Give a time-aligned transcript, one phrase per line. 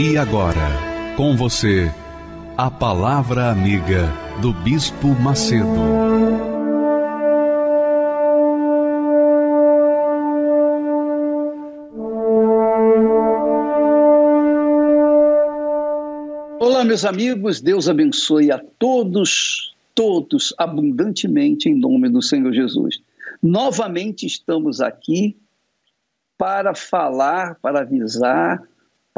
[0.00, 0.54] E agora,
[1.16, 1.92] com você,
[2.56, 4.08] a Palavra Amiga
[4.40, 5.66] do Bispo Macedo.
[16.60, 23.02] Olá, meus amigos, Deus abençoe a todos, todos, abundantemente, em nome do Senhor Jesus.
[23.42, 25.36] Novamente estamos aqui
[26.38, 28.62] para falar, para avisar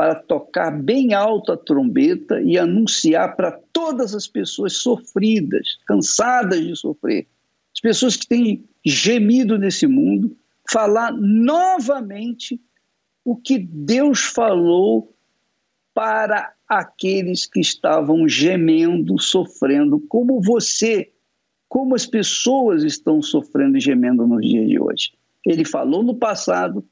[0.01, 6.75] para tocar bem alto a trombeta e anunciar para todas as pessoas sofridas, cansadas de
[6.75, 7.27] sofrer,
[7.75, 10.35] as pessoas que têm gemido nesse mundo,
[10.71, 12.59] falar novamente
[13.23, 15.15] o que Deus falou
[15.93, 21.13] para aqueles que estavam gemendo, sofrendo, como você,
[21.69, 25.13] como as pessoas estão sofrendo e gemendo nos dias de hoje.
[25.45, 26.83] Ele falou no passado,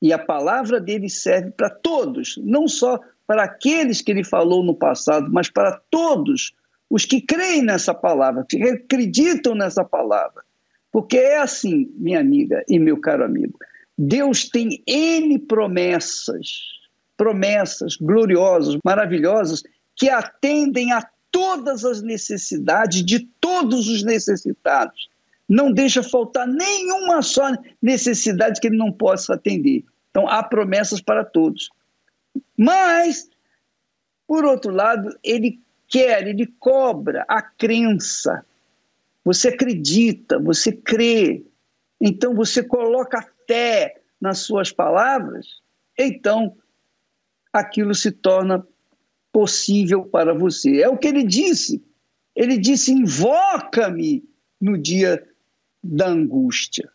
[0.00, 4.74] e a palavra dele serve para todos, não só para aqueles que ele falou no
[4.74, 6.52] passado, mas para todos
[6.88, 10.42] os que creem nessa palavra, que acreditam nessa palavra.
[10.90, 13.58] Porque é assim, minha amiga e meu caro amigo.
[13.96, 16.48] Deus tem N promessas,
[17.16, 19.62] promessas gloriosas, maravilhosas,
[19.94, 25.10] que atendem a todas as necessidades de todos os necessitados
[25.48, 29.84] não deixa faltar nenhuma só necessidade que ele não possa atender.
[30.10, 31.70] Então, há promessas para todos.
[32.56, 33.30] Mas,
[34.26, 38.44] por outro lado, ele quer, ele cobra a crença.
[39.24, 41.44] Você acredita, você crê,
[42.00, 45.60] então você coloca fé nas suas palavras,
[45.96, 46.56] então
[47.52, 48.66] aquilo se torna
[49.32, 50.82] possível para você.
[50.82, 51.82] É o que ele disse.
[52.34, 54.24] Ele disse: invoca-me
[54.60, 55.27] no dia
[55.82, 56.90] da angústia.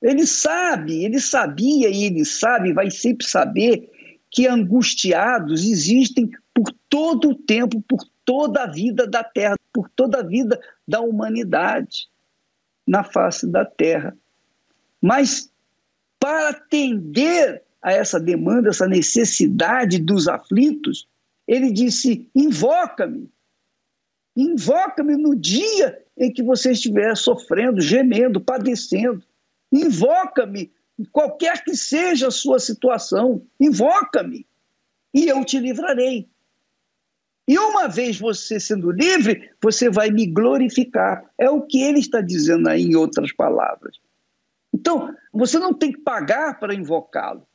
[0.00, 3.90] Ele sabe, ele sabia e ele sabe, vai sempre saber
[4.30, 10.20] que angustiados existem por todo o tempo, por toda a vida da Terra, por toda
[10.20, 12.08] a vida da humanidade
[12.86, 14.16] na face da Terra.
[15.00, 15.50] Mas
[16.18, 21.08] para atender a essa demanda, essa necessidade dos aflitos,
[21.46, 23.30] ele disse: invoca-me.
[24.36, 29.22] Invoca-me no dia em que você estiver sofrendo, gemendo, padecendo.
[29.72, 30.72] Invoca-me,
[31.12, 34.46] qualquer que seja a sua situação, invoca-me
[35.14, 36.28] e eu te livrarei.
[37.46, 41.24] E uma vez você sendo livre, você vai me glorificar.
[41.38, 43.98] É o que ele está dizendo aí em outras palavras.
[44.72, 47.46] Então, você não tem que pagar para invocá-lo.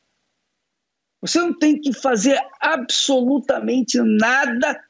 [1.20, 4.82] Você não tem que fazer absolutamente nada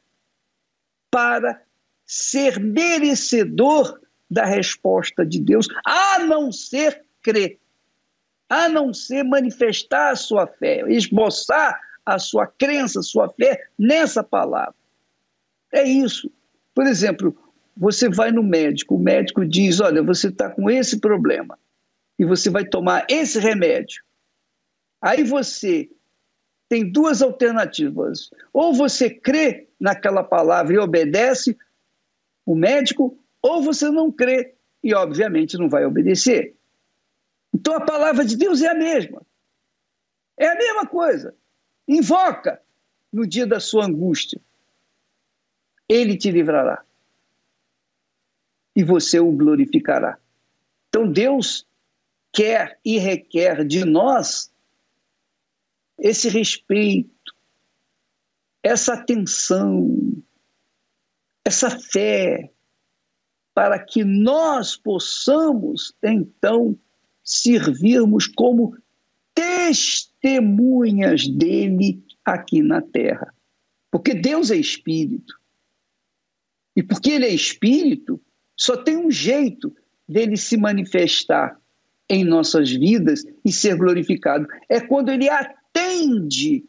[1.11, 1.63] para
[2.07, 4.01] ser merecedor
[4.31, 7.59] da resposta de Deus, a não ser crer,
[8.49, 14.23] a não ser manifestar a sua fé, esboçar a sua crença, a sua fé nessa
[14.23, 14.75] palavra.
[15.73, 16.31] É isso.
[16.75, 17.37] Por exemplo,
[17.77, 21.59] você vai no médico, o médico diz: Olha, você está com esse problema
[22.19, 24.03] e você vai tomar esse remédio.
[25.01, 25.89] Aí você
[26.69, 28.31] tem duas alternativas.
[28.53, 31.57] Ou você crê naquela palavra e obedece
[32.45, 36.55] o médico, ou você não crê e, obviamente, não vai obedecer.
[37.53, 39.23] Então a palavra de Deus é a mesma.
[40.37, 41.35] É a mesma coisa.
[41.87, 42.61] Invoca
[43.13, 44.41] no dia da sua angústia.
[45.89, 46.85] Ele te livrará.
[48.75, 50.19] E você o glorificará.
[50.89, 51.67] Então Deus
[52.33, 54.53] quer e requer de nós
[55.97, 57.35] esse respeito,
[58.63, 59.97] essa atenção,
[61.45, 62.51] essa fé,
[63.55, 66.77] para que nós possamos então
[67.23, 68.77] servirmos como
[69.35, 73.33] testemunhas dele aqui na terra.
[73.91, 75.39] Porque Deus é espírito.
[76.75, 78.21] E porque ele é espírito,
[78.57, 79.75] só tem um jeito
[80.09, 81.57] dele se manifestar
[82.09, 84.47] em nossas vidas e ser glorificado.
[84.69, 86.65] É quando ele atende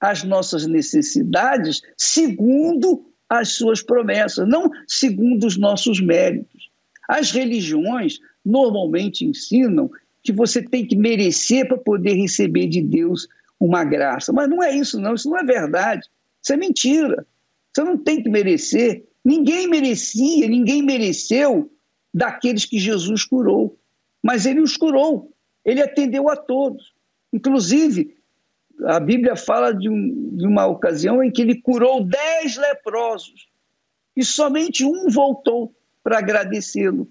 [0.00, 6.68] às nossas necessidades segundo as suas promessas, não segundo os nossos méritos.
[7.08, 9.90] As religiões normalmente ensinam
[10.22, 13.26] que você tem que merecer para poder receber de Deus
[13.58, 14.34] uma graça.
[14.34, 15.14] Mas não é isso, não.
[15.14, 16.06] Isso não é verdade.
[16.42, 17.26] Isso é mentira.
[17.72, 19.02] Você não tem que merecer.
[19.24, 21.72] Ninguém merecia, ninguém mereceu
[22.12, 23.78] daqueles que Jesus curou.
[24.22, 25.32] Mas ele os curou.
[25.64, 26.92] Ele atendeu a todos.
[27.32, 28.14] Inclusive,
[28.84, 33.48] a Bíblia fala de, um, de uma ocasião em que ele curou dez leprosos
[34.16, 37.08] e somente um voltou para agradecê-lo.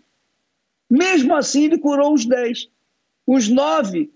[0.90, 2.70] Mesmo assim, ele curou os dez.
[3.26, 4.12] Os nove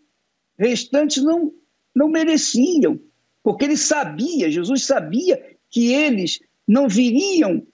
[0.58, 1.54] restantes não,
[1.96, 3.00] não mereciam,
[3.42, 7.66] porque ele sabia, Jesus sabia que eles não viriam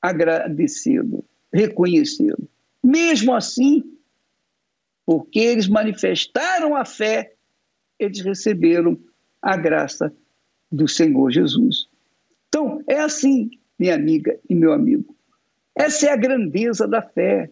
[0.00, 2.48] agradecê-lo, reconhecê-lo.
[2.82, 3.84] Mesmo assim,
[5.04, 7.35] porque eles manifestaram a fé,
[7.98, 8.98] eles receberam
[9.40, 10.12] a graça
[10.70, 11.88] do Senhor Jesus.
[12.48, 15.14] Então, é assim, minha amiga e meu amigo.
[15.74, 17.50] Essa é a grandeza da fé.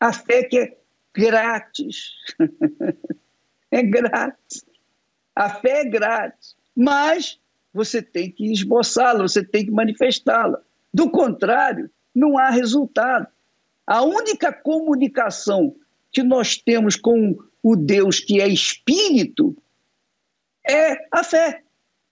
[0.00, 0.76] A fé que é
[1.14, 2.12] grátis.
[3.70, 4.64] é grátis.
[5.34, 6.56] A fé é grátis.
[6.74, 7.40] Mas
[7.72, 10.60] você tem que esboçá-la, você tem que manifestá-la.
[10.92, 13.26] Do contrário, não há resultado.
[13.86, 15.76] A única comunicação
[16.10, 17.36] que nós temos com
[17.68, 19.56] o Deus que é espírito
[20.64, 21.64] é a fé.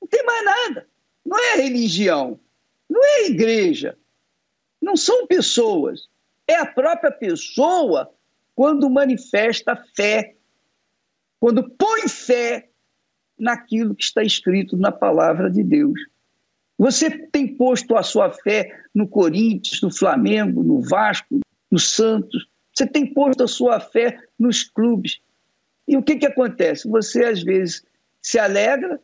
[0.03, 0.89] Não tem mais nada.
[1.25, 2.41] Não é religião,
[2.91, 3.97] não é igreja,
[4.83, 6.09] não são pessoas.
[6.49, 8.13] É a própria pessoa
[8.57, 10.35] quando manifesta fé,
[11.39, 12.69] quando põe fé
[13.39, 16.01] naquilo que está escrito na palavra de Deus.
[16.77, 21.39] Você tem posto a sua fé no Corinthians, no Flamengo, no Vasco,
[21.71, 22.45] no Santos.
[22.75, 25.21] Você tem posto a sua fé nos clubes.
[25.87, 26.89] E o que, que acontece?
[26.89, 27.85] Você, às vezes,
[28.21, 29.01] se alegra,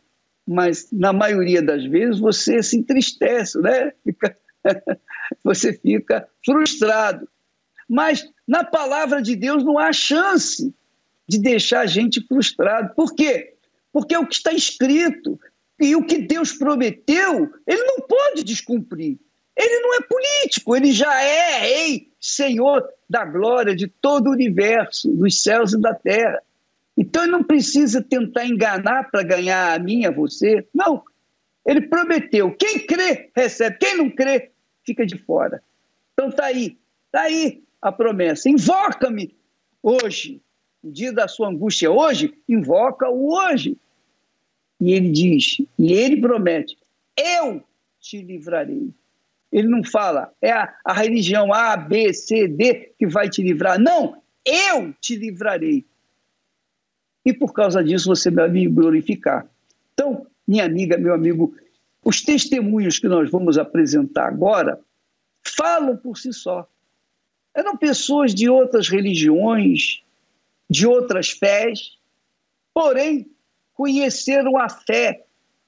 [0.46, 3.92] mas, na maioria das vezes, você se entristece, né?
[4.04, 4.36] Fica...
[5.42, 7.28] você fica frustrado.
[7.88, 10.74] Mas na palavra de Deus não há chance
[11.28, 12.94] de deixar a gente frustrado.
[12.94, 13.54] Por quê?
[13.92, 15.38] Porque é o que está escrito.
[15.80, 19.18] E o que Deus prometeu, ele não pode descumprir.
[19.56, 25.08] Ele não é político, ele já é rei, senhor da glória de todo o universo,
[25.08, 26.40] dos céus e da terra.
[27.00, 30.68] Então ele não precisa tentar enganar para ganhar a mim, a você.
[30.74, 31.02] Não.
[31.64, 32.54] Ele prometeu.
[32.54, 33.78] Quem crê, recebe.
[33.78, 34.50] Quem não crê,
[34.84, 35.62] fica de fora.
[36.12, 36.76] Então está aí.
[37.06, 38.50] Está aí a promessa.
[38.50, 39.34] Invoca-me
[39.82, 40.42] hoje.
[40.82, 43.78] O dia da sua angústia é hoje, invoca-o hoje.
[44.78, 46.76] E ele diz, e ele promete:
[47.16, 47.62] Eu
[47.98, 48.90] te livrarei.
[49.50, 53.78] Ele não fala, é a, a religião A, B, C, D que vai te livrar.
[53.80, 55.84] Não, eu te livrarei.
[57.24, 59.46] E por causa disso você vai me glorificar.
[59.92, 61.54] Então, minha amiga, meu amigo,
[62.04, 64.80] os testemunhos que nós vamos apresentar agora
[65.42, 66.68] falam por si só.
[67.54, 70.02] Eram pessoas de outras religiões,
[70.68, 71.98] de outras fés,
[72.72, 73.30] porém
[73.74, 75.24] conheceram a fé,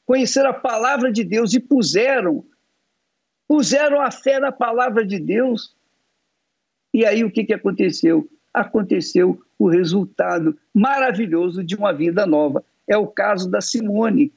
[0.07, 2.45] conheceram a palavra de Deus e puseram
[3.53, 5.77] puseram a fé na palavra de Deus.
[6.95, 8.27] E aí o que, que aconteceu?
[8.53, 12.65] Aconteceu o resultado maravilhoso de uma vida nova.
[12.87, 14.33] É o caso da Simone,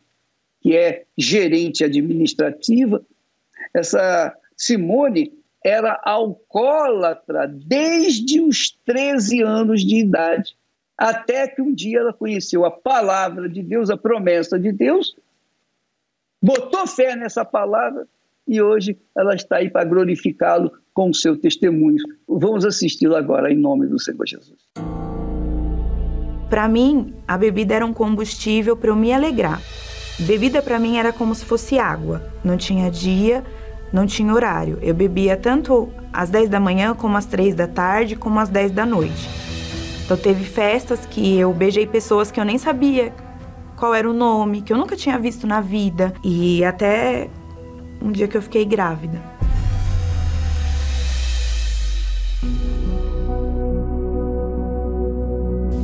[0.62, 3.04] que é gerente administrativa.
[3.74, 5.34] Essa Simone
[5.64, 10.56] era alcoólatra desde os 13 anos de idade,
[10.96, 15.18] até que um dia ela conheceu a palavra de Deus, a promessa de Deus,
[16.42, 18.08] botou fé nessa palavra
[18.48, 21.98] e hoje ela está aí para glorificá-lo com o seu testemunho.
[22.28, 24.60] Vamos assisti-lo agora em nome do Senhor Jesus.
[26.50, 29.62] Para mim, a bebida era um combustível para eu me alegrar.
[30.20, 32.22] Bebida para mim era como se fosse água.
[32.44, 33.44] Não tinha dia,
[33.92, 34.78] não tinha horário.
[34.82, 38.72] Eu bebia tanto às 10 da manhã, como às 3 da tarde, como às 10
[38.72, 39.28] da noite.
[40.06, 43.12] Então teve festas que eu beijei pessoas que eu nem sabia
[43.76, 46.14] qual era o nome, que eu nunca tinha visto na vida.
[46.24, 47.28] E até
[48.06, 49.20] um dia que eu fiquei grávida.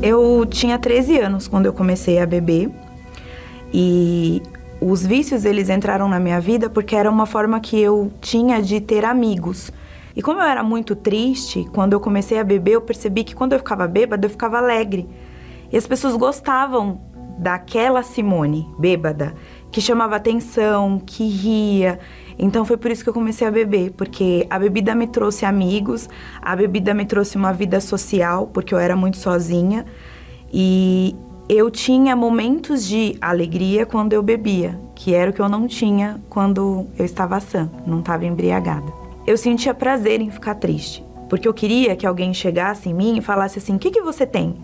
[0.03, 2.71] Eu tinha 13 anos quando eu comecei a beber
[3.73, 4.41] e
[4.79, 8.79] os vícios eles entraram na minha vida porque era uma forma que eu tinha de
[8.79, 9.71] ter amigos.
[10.15, 13.53] E como eu era muito triste, quando eu comecei a beber, eu percebi que quando
[13.53, 15.07] eu ficava bêbada, eu ficava alegre.
[15.71, 16.99] E as pessoas gostavam
[17.37, 19.33] daquela Simone bêbada
[19.71, 21.99] que chamava atenção, que ria.
[22.37, 26.09] Então foi por isso que eu comecei a beber, porque a bebida me trouxe amigos,
[26.41, 29.85] a bebida me trouxe uma vida social, porque eu era muito sozinha.
[30.51, 31.15] E
[31.47, 36.21] eu tinha momentos de alegria quando eu bebia, que era o que eu não tinha
[36.29, 38.91] quando eu estava sã, não estava embriagada.
[39.25, 43.21] Eu sentia prazer em ficar triste, porque eu queria que alguém chegasse em mim e
[43.21, 44.55] falasse assim: "O que que você tem?"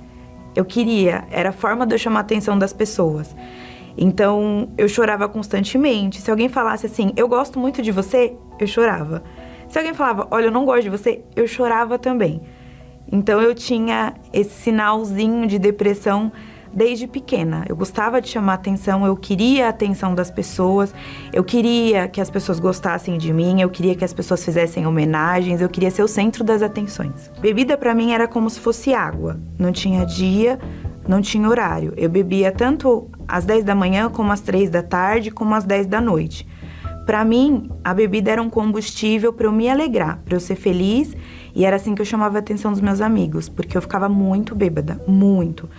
[0.56, 3.36] Eu queria, era a forma de eu chamar a atenção das pessoas.
[3.98, 6.22] Então eu chorava constantemente.
[6.22, 9.24] Se alguém falasse assim, eu gosto muito de você, eu chorava.
[9.68, 12.42] Se alguém falava, olha, eu não gosto de você, eu chorava também.
[13.12, 16.32] Então eu tinha esse sinalzinho de depressão
[16.74, 17.66] desde pequena.
[17.68, 20.94] Eu gostava de chamar atenção, eu queria a atenção das pessoas,
[21.34, 25.62] eu queria que as pessoas gostassem de mim, eu queria que as pessoas fizessem homenagens,
[25.62, 27.32] eu queria ser o centro das atenções.
[27.39, 29.39] Bebida para mim era como se fosse água.
[29.58, 30.60] Não tinha dia,
[31.08, 31.94] não tinha horário.
[31.96, 35.88] Eu bebia tanto às 10 da manhã, como às 3 da tarde, como às 10
[35.88, 36.48] da noite.
[37.06, 41.16] Para mim, a bebida era um combustível para eu me alegrar, para eu ser feliz,
[41.56, 44.54] e era assim que eu chamava a atenção dos meus amigos, porque eu ficava muito
[44.54, 45.70] bêbada, muito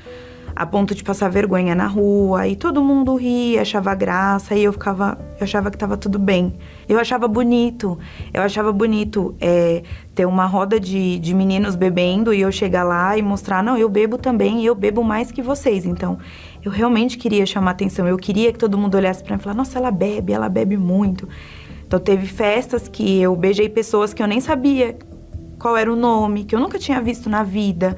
[0.58, 4.72] a ponto de passar vergonha na rua, e todo mundo ria, achava graça, e eu
[4.72, 6.52] ficava, eu achava que estava tudo bem.
[6.88, 7.96] Eu achava bonito,
[8.34, 9.84] eu achava bonito é,
[10.16, 13.88] ter uma roda de, de meninos bebendo e eu chegar lá e mostrar, não, eu
[13.88, 15.86] bebo também, eu bebo mais que vocês.
[15.86, 16.18] Então,
[16.64, 19.58] eu realmente queria chamar atenção, eu queria que todo mundo olhasse para mim e falasse,
[19.58, 21.28] nossa, ela bebe, ela bebe muito.
[21.86, 24.98] Então, teve festas que eu beijei pessoas que eu nem sabia
[25.56, 27.96] qual era o nome, que eu nunca tinha visto na vida.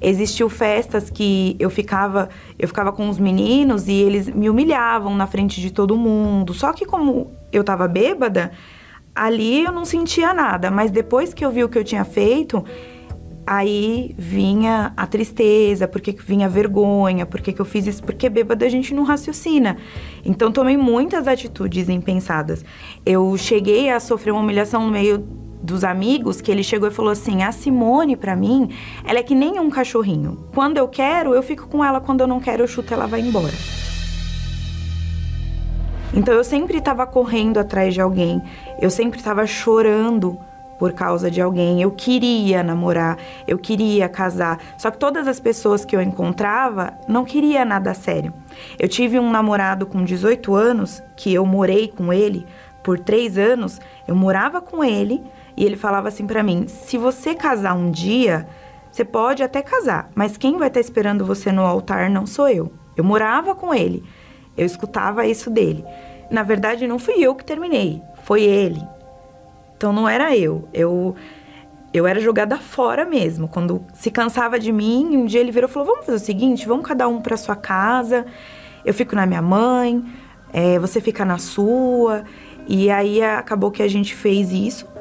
[0.00, 5.26] Existiu festas que eu ficava, eu ficava com os meninos e eles me humilhavam na
[5.26, 6.52] frente de todo mundo.
[6.54, 8.52] Só que como eu tava bêbada,
[9.14, 12.64] ali eu não sentia nada, mas depois que eu vi o que eu tinha feito,
[13.46, 18.66] aí vinha a tristeza, porque vinha a vergonha, porque que eu fiz isso, porque bêbada
[18.66, 19.76] a gente não raciocina.
[20.24, 22.64] Então tomei muitas atitudes impensadas.
[23.04, 27.10] Eu cheguei a sofrer uma humilhação no meio dos amigos que ele chegou e falou
[27.10, 28.70] assim: "A Simone para mim,
[29.04, 30.48] ela é que nem um cachorrinho.
[30.54, 33.20] Quando eu quero, eu fico com ela, quando eu não quero, eu chuto ela vai
[33.20, 33.52] embora".
[36.14, 38.40] Então eu sempre estava correndo atrás de alguém,
[38.80, 40.38] eu sempre estava chorando
[40.78, 41.82] por causa de alguém.
[41.82, 44.58] Eu queria namorar, eu queria casar.
[44.78, 48.32] Só que todas as pessoas que eu encontrava não queria nada sério.
[48.78, 52.46] Eu tive um namorado com 18 anos que eu morei com ele
[52.82, 53.80] por três anos.
[54.06, 55.22] Eu morava com ele,
[55.56, 58.46] e ele falava assim para mim: se você casar um dia,
[58.90, 62.48] você pode até casar, mas quem vai estar tá esperando você no altar não sou
[62.48, 62.70] eu.
[62.96, 64.04] Eu morava com ele,
[64.56, 65.84] eu escutava isso dele.
[66.30, 68.82] Na verdade, não fui eu que terminei, foi ele.
[69.76, 70.68] Então não era eu.
[70.72, 71.14] Eu
[71.92, 73.48] eu era jogada fora mesmo.
[73.48, 76.66] Quando se cansava de mim, um dia ele virou e falou: Vamos fazer o seguinte,
[76.66, 78.26] vamos cada um para sua casa.
[78.84, 80.04] Eu fico na minha mãe,
[80.52, 82.24] é, você fica na sua.
[82.68, 84.95] E aí acabou que a gente fez isso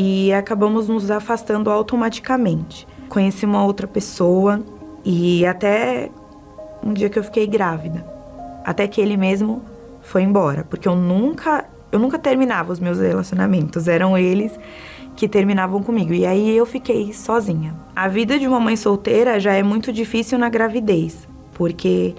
[0.00, 2.86] e acabamos nos afastando automaticamente.
[3.08, 4.62] Conheci uma outra pessoa
[5.04, 6.08] e até
[6.80, 8.06] um dia que eu fiquei grávida.
[8.64, 9.60] Até que ele mesmo
[10.00, 14.56] foi embora, porque eu nunca, eu nunca terminava os meus relacionamentos, eram eles
[15.16, 16.12] que terminavam comigo.
[16.12, 17.74] E aí eu fiquei sozinha.
[17.96, 22.14] A vida de uma mãe solteira já é muito difícil na gravidez, porque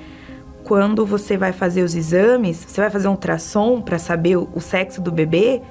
[0.66, 5.02] quando você vai fazer os exames, você vai fazer um ultrassom para saber o sexo
[5.02, 5.62] do bebê,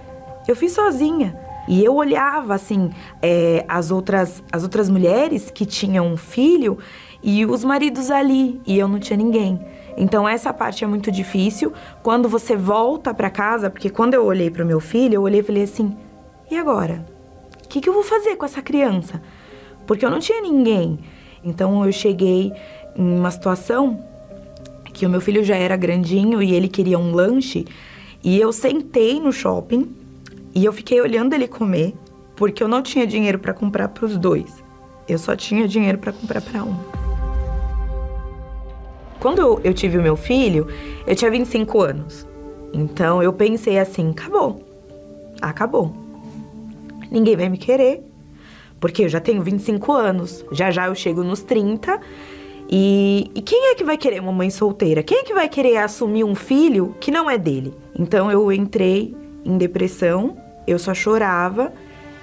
[0.48, 1.47] eu fiz sozinha.
[1.68, 6.78] E eu olhava, assim, é, as, outras, as outras mulheres que tinham um filho
[7.22, 9.60] e os maridos ali, e eu não tinha ninguém.
[9.94, 11.70] Então essa parte é muito difícil.
[12.02, 15.40] Quando você volta para casa, porque quando eu olhei para o meu filho, eu olhei
[15.40, 15.94] e falei assim:
[16.50, 17.04] e agora?
[17.62, 19.20] O que, que eu vou fazer com essa criança?
[19.86, 20.98] Porque eu não tinha ninguém.
[21.44, 22.50] Então eu cheguei
[22.96, 24.02] em uma situação
[24.94, 27.66] que o meu filho já era grandinho e ele queria um lanche.
[28.24, 29.97] E eu sentei no shopping
[30.54, 31.94] e eu fiquei olhando ele comer,
[32.36, 34.62] porque eu não tinha dinheiro para comprar para os dois.
[35.08, 36.76] Eu só tinha dinheiro para comprar para um.
[39.20, 40.68] Quando eu tive o meu filho,
[41.06, 42.26] eu tinha 25 anos.
[42.72, 44.62] Então eu pensei assim: acabou.
[45.40, 45.94] Acabou.
[47.10, 48.02] Ninguém vai me querer,
[48.78, 50.44] porque eu já tenho 25 anos.
[50.52, 52.00] Já já eu chego nos 30.
[52.70, 55.02] E, e, quem é que vai querer uma mãe solteira?
[55.02, 57.72] Quem é que vai querer assumir um filho que não é dele?
[57.98, 59.16] Então eu entrei
[59.48, 60.36] em depressão
[60.66, 61.72] eu só chorava,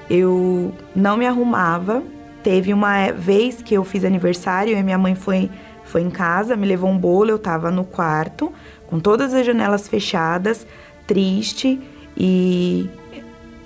[0.08, 2.04] eu não me arrumava.
[2.44, 5.50] Teve uma vez que eu fiz aniversário e minha mãe foi,
[5.84, 8.54] foi em casa, me levou um bolo, eu tava no quarto,
[8.86, 10.68] com todas as janelas fechadas,
[11.08, 11.82] triste
[12.16, 12.88] e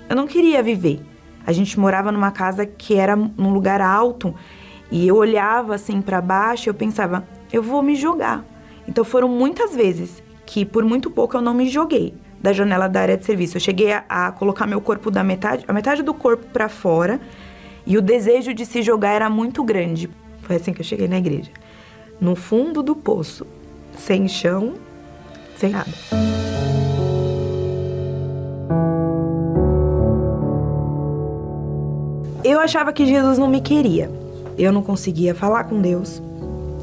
[0.08, 0.98] eu não queria viver.
[1.46, 4.34] A gente morava numa casa que era num lugar alto
[4.90, 8.42] e eu olhava assim para baixo e eu pensava, eu vou me jogar.
[8.88, 13.00] Então foram muitas vezes que por muito pouco eu não me joguei da janela da
[13.00, 13.56] área de serviço.
[13.56, 17.20] Eu cheguei a, a colocar meu corpo da metade, a metade do corpo para fora,
[17.86, 20.08] e o desejo de se jogar era muito grande.
[20.42, 21.50] Foi assim que eu cheguei na igreja.
[22.20, 23.46] No fundo do poço,
[23.96, 24.74] sem chão,
[25.56, 25.90] sem nada.
[32.42, 34.10] Eu achava que Jesus não me queria.
[34.58, 36.22] Eu não conseguia falar com Deus.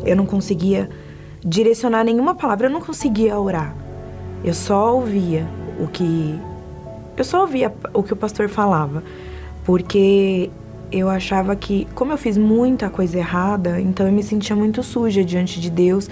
[0.05, 0.89] Eu não conseguia
[1.43, 3.75] direcionar nenhuma palavra, eu não conseguia orar.
[4.43, 5.47] Eu só ouvia
[5.79, 6.39] o que
[7.17, 9.03] eu só ouvia o que o pastor falava,
[9.65, 10.51] porque
[10.91, 15.23] eu achava que, como eu fiz muita coisa errada, então eu me sentia muito suja
[15.23, 16.07] diante de Deus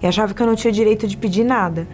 [0.00, 1.88] e achava que eu não tinha direito de pedir nada,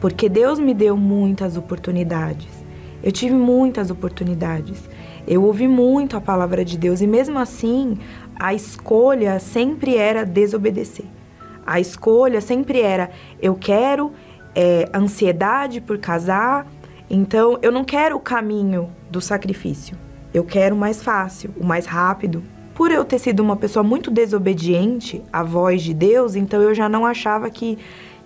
[0.00, 2.64] porque Deus me deu muitas oportunidades.
[3.02, 4.88] Eu tive muitas oportunidades.
[5.26, 7.98] Eu ouvi muito a palavra de Deus e mesmo assim,
[8.38, 11.06] a escolha sempre era desobedecer.
[11.66, 13.10] A escolha sempre era
[13.40, 14.12] eu quero
[14.54, 16.66] é, ansiedade por casar,
[17.08, 19.96] então eu não quero o caminho do sacrifício.
[20.32, 22.42] Eu quero o mais fácil, o mais rápido.
[22.74, 26.88] Por eu ter sido uma pessoa muito desobediente à voz de Deus, então eu já
[26.88, 27.78] não achava que,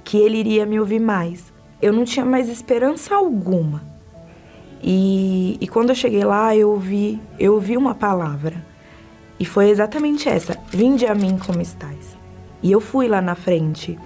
[0.02, 1.52] que ele iria me ouvir mais.
[1.82, 3.82] Eu não tinha mais esperança alguma.
[4.82, 8.64] E, e quando eu cheguei lá, eu ouvi, eu ouvi uma palavra.
[9.38, 12.16] E foi exatamente essa: Vinde a mim como estais.
[12.62, 13.98] E eu fui lá na frente.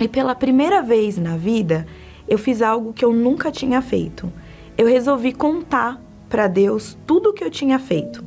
[0.00, 1.86] E pela primeira vez na vida,
[2.26, 4.32] eu fiz algo que eu nunca tinha feito.
[4.76, 8.24] Eu resolvi contar para Deus tudo o que eu tinha feito.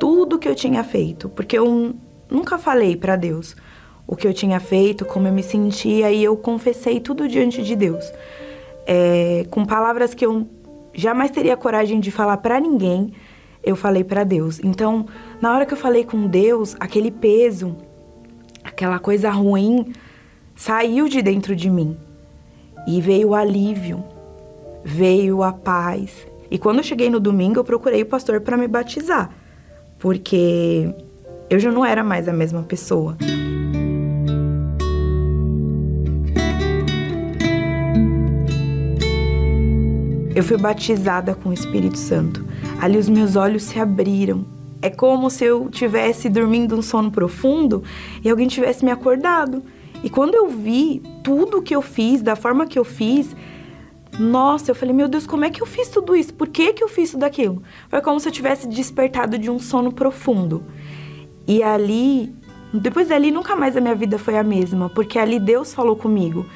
[0.00, 1.94] Tudo que eu tinha feito, porque eu
[2.30, 3.54] nunca falei para Deus
[4.06, 7.76] o que eu tinha feito, como eu me sentia, e eu confessei tudo diante de
[7.76, 8.10] Deus.
[8.86, 10.48] É, com palavras que eu
[10.94, 13.12] jamais teria coragem de falar para ninguém,
[13.62, 14.58] eu falei para Deus.
[14.64, 15.06] Então,
[15.40, 17.76] na hora que eu falei com Deus, aquele peso,
[18.64, 19.92] aquela coisa ruim,
[20.54, 21.96] saiu de dentro de mim.
[22.86, 24.02] E veio o alívio,
[24.84, 26.26] veio a paz.
[26.50, 29.30] E quando eu cheguei no domingo, eu procurei o pastor para me batizar,
[29.98, 30.92] porque
[31.48, 33.16] eu já não era mais a mesma pessoa.
[40.34, 42.42] Eu fui batizada com o Espírito Santo.
[42.80, 44.46] Ali os meus olhos se abriram.
[44.80, 47.84] É como se eu tivesse dormindo um sono profundo
[48.24, 49.62] e alguém tivesse me acordado.
[50.02, 53.34] E quando eu vi tudo que eu fiz, da forma que eu fiz,
[54.18, 56.34] nossa, eu falei, meu Deus, como é que eu fiz tudo isso?
[56.34, 57.62] Por que, que eu fiz tudo aquilo?
[57.88, 60.64] Foi como se eu tivesse despertado de um sono profundo.
[61.46, 62.34] E ali,
[62.74, 66.46] depois dali, nunca mais a minha vida foi a mesma, porque ali Deus falou comigo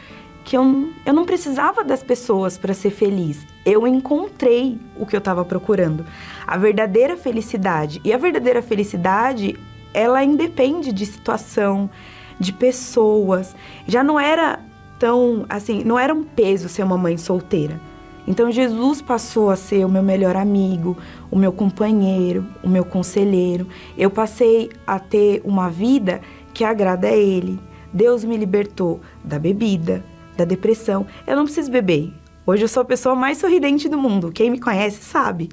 [0.45, 3.45] que eu, eu não precisava das pessoas para ser feliz.
[3.65, 6.07] Eu encontrei o que eu estava procurando,
[6.47, 8.01] a verdadeira felicidade.
[8.05, 9.59] E a verdadeira felicidade,
[9.93, 11.91] ela independe de situação,
[12.39, 13.55] de pessoas.
[13.87, 14.61] Já não era
[14.99, 17.81] tão, assim, não era um peso ser uma mãe solteira.
[18.27, 20.97] Então Jesus passou a ser o meu melhor amigo,
[21.31, 23.69] o meu companheiro, o meu conselheiro.
[23.97, 26.21] Eu passei a ter uma vida
[26.53, 27.59] que agrada a Ele.
[27.93, 30.05] Deus me libertou da bebida,
[30.37, 31.07] da depressão.
[31.27, 32.13] Eu não preciso beber.
[32.45, 34.33] Hoje eu sou a pessoa mais sorridente do mundo.
[34.33, 35.51] Quem me conhece sabe.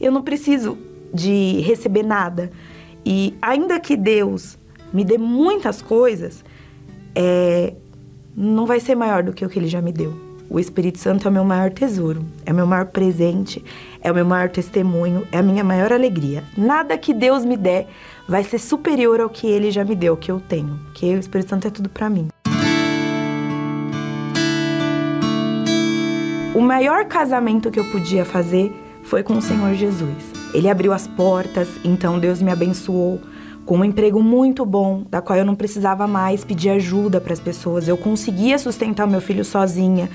[0.00, 0.76] Eu não preciso
[1.14, 2.50] de receber nada.
[3.04, 4.58] E ainda que Deus
[4.96, 6.42] me dê muitas coisas,
[7.14, 7.74] é,
[8.34, 10.14] não vai ser maior do que o que ele já me deu.
[10.48, 13.62] O Espírito Santo é o meu maior tesouro, é o meu maior presente,
[14.00, 16.42] é o meu maior testemunho, é a minha maior alegria.
[16.56, 17.88] Nada que Deus me der
[18.26, 21.50] vai ser superior ao que ele já me deu, que eu tenho, que o Espírito
[21.50, 22.28] Santo é tudo para mim.
[26.54, 30.32] O maior casamento que eu podia fazer foi com o Senhor Jesus.
[30.54, 33.20] Ele abriu as portas, então Deus me abençoou
[33.66, 37.40] com um emprego muito bom, da qual eu não precisava mais pedir ajuda para as
[37.40, 40.08] pessoas, eu conseguia sustentar meu filho sozinha.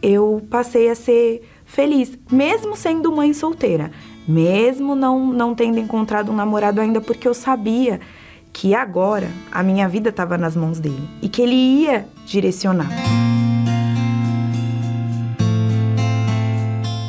[0.00, 3.90] Eu passei a ser feliz, mesmo sendo mãe solteira,
[4.26, 8.00] mesmo não, não tendo encontrado um namorado ainda, porque eu sabia
[8.52, 12.90] que agora a minha vida estava nas mãos dele e que ele ia direcionar.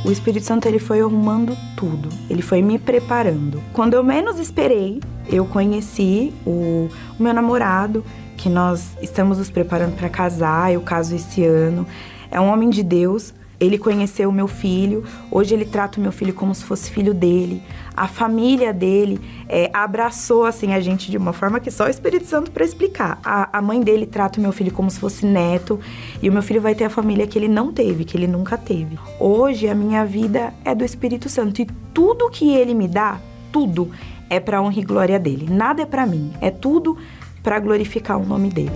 [0.06, 3.62] O Espírito Santo ele foi arrumando tudo, ele foi me preparando.
[3.72, 8.04] Quando eu menos esperei, eu conheci o, o meu namorado,
[8.38, 11.86] que nós estamos nos preparando para casar, eu caso esse ano.
[12.30, 16.12] É um homem de Deus, ele conheceu o meu filho, hoje ele trata o meu
[16.12, 17.64] filho como se fosse filho dele.
[17.96, 22.26] A família dele é, abraçou assim a gente de uma forma que só o Espírito
[22.26, 23.20] Santo para explicar.
[23.24, 25.80] A, a, mãe dele trata o meu filho como se fosse neto
[26.22, 28.58] e o meu filho vai ter a família que ele não teve, que ele nunca
[28.58, 29.00] teve.
[29.20, 33.20] Hoje a minha vida é do Espírito Santo e tudo que ele me dá,
[33.52, 33.92] tudo
[34.34, 35.48] é para honra e glória dele.
[35.50, 36.98] Nada é para mim, é tudo
[37.42, 38.72] para glorificar o nome dele.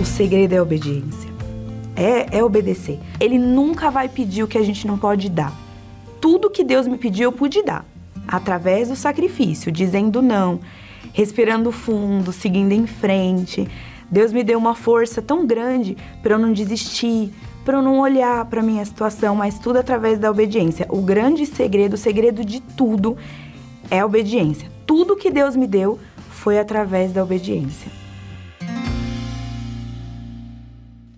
[0.00, 1.32] O segredo é a obediência.
[1.96, 2.98] É, é obedecer.
[3.18, 5.52] Ele nunca vai pedir o que a gente não pode dar.
[6.20, 7.84] Tudo que Deus me pediu, eu pude dar.
[8.26, 10.60] Através do sacrifício, dizendo não,
[11.12, 13.68] respirando fundo, seguindo em frente.
[14.10, 17.32] Deus me deu uma força tão grande para eu não desistir,
[17.64, 20.86] para eu não olhar para minha situação, mas tudo através da obediência.
[20.90, 23.16] O grande segredo, o segredo de tudo
[23.90, 24.70] é a obediência.
[24.86, 25.98] Tudo que Deus me deu
[26.30, 27.90] foi através da obediência.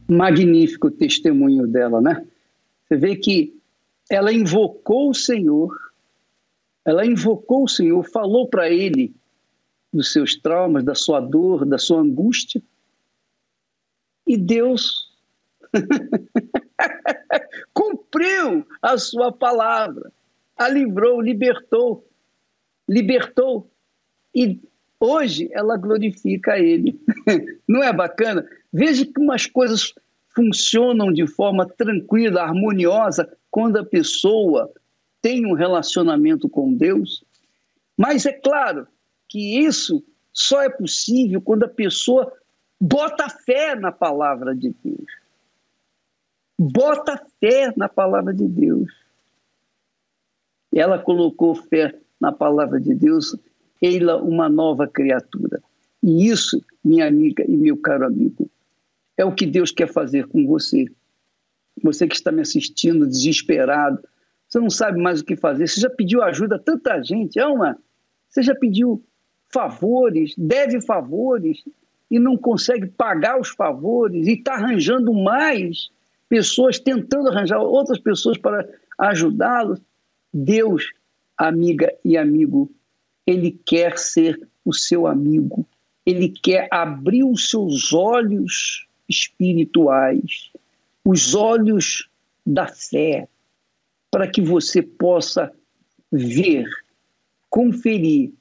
[0.09, 2.25] Magnífico testemunho dela, né?
[2.87, 3.57] Você vê que
[4.09, 5.77] ela invocou o Senhor,
[6.85, 9.13] ela invocou o Senhor, falou para ele
[9.93, 12.63] dos seus traumas, da sua dor, da sua angústia,
[14.25, 15.06] e Deus
[17.73, 20.13] cumpriu a sua palavra,
[20.57, 22.07] a livrou, libertou,
[22.89, 23.71] libertou.
[24.35, 24.61] E
[25.01, 27.01] hoje ela glorifica Ele.
[27.69, 28.47] Não é bacana?
[28.73, 29.95] Veja como as coisas
[30.35, 34.71] funcionam de forma tranquila, harmoniosa, quando a pessoa
[35.23, 37.25] tem um relacionamento com Deus.
[37.97, 38.87] Mas é claro
[39.29, 42.31] que isso só é possível quando a pessoa
[42.79, 45.26] bota fé na palavra de Deus.
[46.59, 48.91] Bota fé na palavra de Deus.
[50.75, 53.37] Ela colocou fé na palavra de Deus,
[53.83, 55.63] ela uma nova criatura.
[56.03, 58.51] E isso, minha amiga e meu caro amigo,
[59.17, 60.87] é o que Deus quer fazer com você.
[61.83, 64.03] Você que está me assistindo desesperado,
[64.49, 67.79] você não sabe mais o que fazer, você já pediu ajuda a tanta gente, uma.
[68.29, 69.03] Você já pediu
[69.53, 71.63] favores, deve favores
[72.11, 75.91] e não consegue pagar os favores e está arranjando mais
[76.29, 79.81] pessoas, tentando arranjar outras pessoas para ajudá-los.
[80.33, 80.93] Deus,
[81.37, 82.71] amiga e amigo,
[83.27, 85.67] ele quer ser o seu amigo,
[86.05, 90.51] ele quer abrir os seus olhos espirituais,
[91.05, 92.09] os olhos
[92.45, 93.29] da fé,
[94.11, 95.53] para que você possa
[96.13, 96.67] ver,
[97.49, 98.33] conferir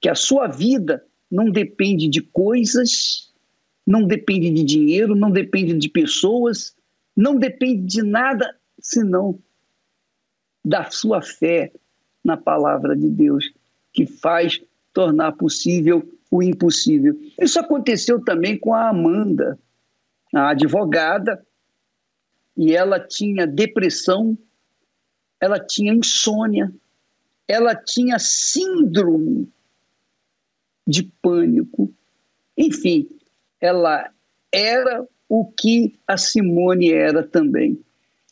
[0.00, 3.32] que a sua vida não depende de coisas,
[3.86, 6.74] não depende de dinheiro, não depende de pessoas,
[7.16, 9.38] não depende de nada senão
[10.64, 11.72] da sua fé
[12.24, 13.52] na palavra de Deus,
[13.92, 14.60] que faz
[14.92, 17.18] tornar possível o impossível.
[17.38, 19.58] Isso aconteceu também com a Amanda,
[20.34, 21.44] a advogada,
[22.56, 24.36] e ela tinha depressão,
[25.40, 26.72] ela tinha insônia,
[27.48, 29.52] ela tinha síndrome
[30.86, 31.92] de pânico.
[32.56, 33.08] Enfim,
[33.60, 34.10] ela
[34.50, 37.80] era o que a Simone era também.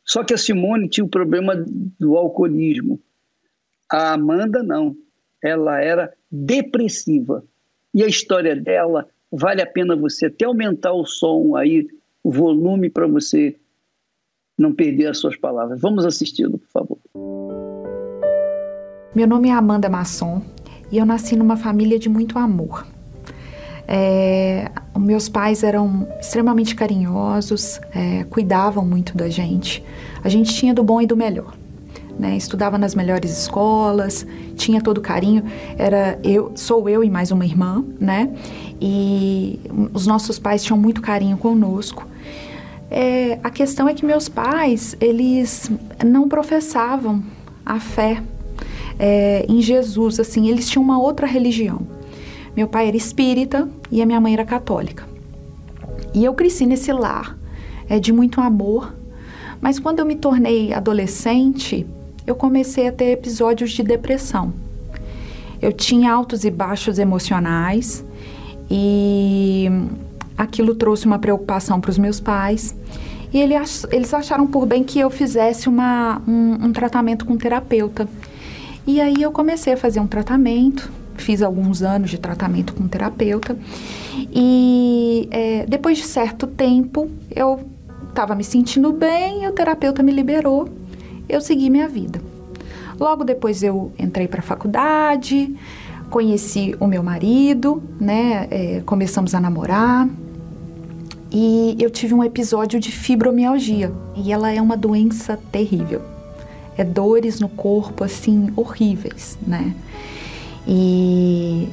[0.04, 1.56] Só que a Simone tinha o problema
[1.98, 3.00] do alcoolismo.
[3.90, 4.94] A Amanda não.
[5.42, 7.42] Ela era depressiva.
[7.94, 11.88] E a história dela vale a pena você até aumentar o som aí,
[12.22, 13.56] o volume para você
[14.58, 15.80] não perder as suas palavras.
[15.80, 16.98] Vamos assisti-lo, por favor.
[19.14, 20.42] Meu nome é Amanda Masson
[20.92, 22.86] e eu nasci numa família de muito amor.
[23.88, 29.82] É, meus pais eram extremamente carinhosos, é, cuidavam muito da gente.
[30.22, 31.54] A gente tinha do bom e do melhor.
[32.18, 32.36] Né?
[32.36, 35.42] Estudava nas melhores escolas, tinha todo carinho.
[35.78, 38.30] Era eu, sou eu e mais uma irmã, né?
[38.78, 39.58] E
[39.94, 42.06] os nossos pais tinham muito carinho conosco.
[42.90, 45.70] É, a questão é que meus pais eles
[46.04, 47.22] não professavam
[47.64, 48.22] a fé
[48.98, 51.80] é, em Jesus, assim, eles tinham uma outra religião.
[52.56, 55.04] Meu pai era espírita e a minha mãe era católica.
[56.12, 57.38] E eu cresci nesse lar
[57.88, 58.94] é, de muito amor,
[59.60, 61.86] mas quando eu me tornei adolescente,
[62.26, 64.52] eu comecei a ter episódios de depressão.
[65.60, 68.04] Eu tinha altos e baixos emocionais
[68.70, 69.68] e
[70.36, 72.74] aquilo trouxe uma preocupação para os meus pais.
[73.32, 78.08] E eles acharam por bem que eu fizesse uma, um, um tratamento com um terapeuta.
[78.86, 82.88] E aí eu comecei a fazer um tratamento, fiz alguns anos de tratamento com um
[82.88, 83.56] terapeuta.
[84.32, 87.60] E é, depois de certo tempo, eu
[88.08, 90.68] estava me sentindo bem, e o terapeuta me liberou,
[91.28, 92.20] eu segui minha vida.
[92.98, 95.54] Logo depois eu entrei para a faculdade,
[96.10, 98.46] conheci o meu marido, né?
[98.50, 100.08] É, começamos a namorar.
[101.32, 103.92] E eu tive um episódio de fibromialgia.
[104.16, 106.02] E ela é uma doença terrível
[106.80, 109.74] é dores no corpo assim horríveis, né?
[110.66, 111.68] E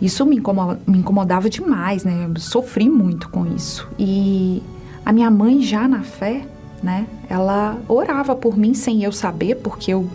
[0.00, 0.40] isso me,
[0.86, 2.26] me incomodava demais, né?
[2.28, 3.88] Eu sofri muito com isso.
[3.98, 4.62] E
[5.04, 6.42] a minha mãe já na fé,
[6.82, 7.06] né?
[7.28, 10.08] Ela orava por mim sem eu saber, porque eu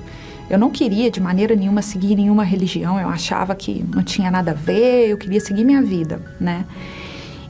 [0.49, 4.51] eu não queria de maneira nenhuma seguir nenhuma religião, eu achava que não tinha nada
[4.51, 6.65] a ver, eu queria seguir minha vida, né?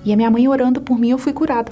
[0.03, 1.71] E a minha mãe orando por mim, eu fui curada.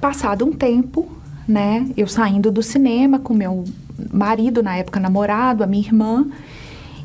[0.00, 1.10] Passado um tempo,
[1.46, 3.64] né, eu saindo do cinema com meu
[4.12, 6.26] marido, na época namorado, a minha irmã,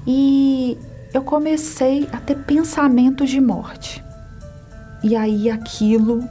[0.07, 0.77] e
[1.13, 4.01] eu comecei a ter pensamentos de morte.
[5.03, 6.23] E aí aquilo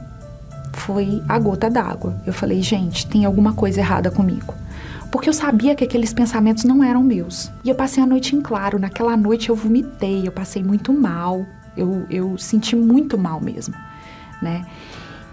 [0.73, 2.19] foi a gota d'água.
[2.25, 4.53] Eu falei, gente, tem alguma coisa errada comigo.
[5.11, 7.51] Porque eu sabia que aqueles pensamentos não eram meus.
[7.63, 8.79] E eu passei a noite em claro.
[8.79, 13.75] Naquela noite eu vomitei, eu passei muito mal, Eu, eu senti muito mal mesmo,
[14.41, 14.65] né?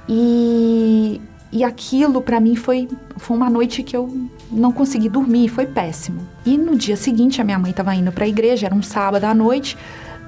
[0.06, 5.66] E, e aquilo para mim foi, foi uma noite que eu não consegui dormir, foi
[5.66, 6.26] péssimo.
[6.44, 9.24] E no dia seguinte a minha mãe estava indo para a igreja, era um sábado
[9.24, 9.76] à noite.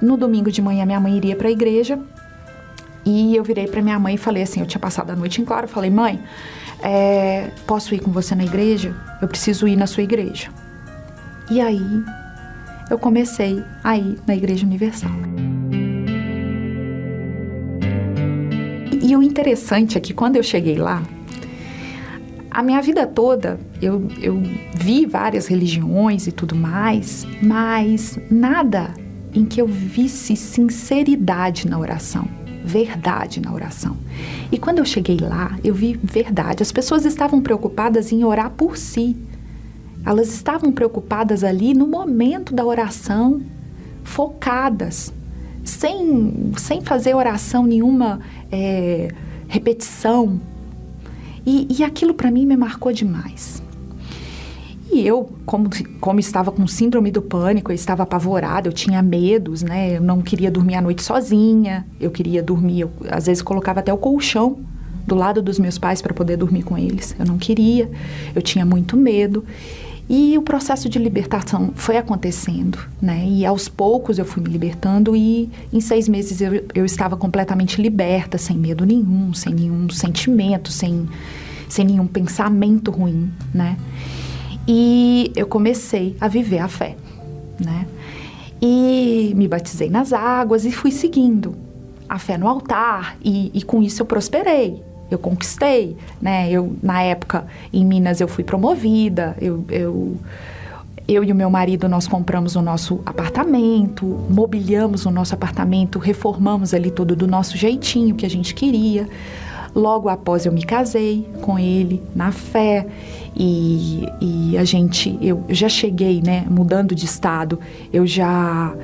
[0.01, 1.99] No domingo de manhã minha mãe iria para a igreja.
[3.05, 5.45] E eu virei para minha mãe e falei assim, eu tinha passado a noite em
[5.45, 6.21] claro, falei: "Mãe,
[6.83, 8.95] é, posso ir com você na igreja?
[9.23, 10.51] Eu preciso ir na sua igreja."
[11.49, 12.03] E aí
[12.91, 15.11] eu comecei a ir na Igreja Universal.
[19.03, 21.03] E o interessante é que quando eu cheguei lá,
[22.57, 24.42] a minha vida toda eu, eu
[24.75, 28.95] vi várias religiões e tudo mais, mas nada
[29.35, 32.27] em que eu visse sinceridade na oração,
[32.64, 33.99] verdade na oração.
[34.51, 36.62] E quando eu cheguei lá, eu vi verdade.
[36.62, 39.14] As pessoas estavam preocupadas em orar por si,
[40.03, 43.42] elas estavam preocupadas ali no momento da oração,
[44.03, 45.12] focadas,
[45.62, 48.19] sem, sem fazer oração nenhuma
[48.51, 49.09] é,
[49.47, 50.40] repetição.
[51.46, 53.62] E, e aquilo para mim me marcou demais.
[54.90, 55.68] E eu, como,
[56.00, 59.96] como estava com síndrome do pânico, eu estava apavorada, eu tinha medos, né?
[59.96, 63.92] Eu não queria dormir à noite sozinha, eu queria dormir, eu, às vezes colocava até
[63.92, 64.59] o colchão
[65.06, 67.14] do lado dos meus pais para poder dormir com eles.
[67.18, 67.90] Eu não queria,
[68.35, 69.44] eu tinha muito medo.
[70.09, 73.27] E o processo de libertação foi acontecendo, né?
[73.27, 77.83] E aos poucos eu fui me libertando e em seis meses eu, eu estava completamente
[77.83, 81.09] liberta, sem medo nenhum, sem nenhum sentimento, sem,
[81.69, 83.77] sem nenhum pensamento ruim, né?
[84.69, 86.97] E eu comecei a viver a fé,
[87.59, 87.87] né?
[88.62, 91.57] E me batizei nas águas e fui seguindo
[92.09, 96.51] a fé no altar e, e com isso eu prosperei, eu conquistei, né?
[96.51, 100.16] Eu na época em Minas eu fui promovida, eu, eu
[101.09, 106.75] eu e o meu marido nós compramos o nosso apartamento, mobiliamos o nosso apartamento, reformamos
[106.75, 109.09] ali tudo do nosso jeitinho que a gente queria.
[109.73, 112.87] Logo após eu me casei com ele na fé
[113.37, 117.61] e, e a gente, eu já cheguei, né, mudando de estado,
[117.92, 118.75] eu já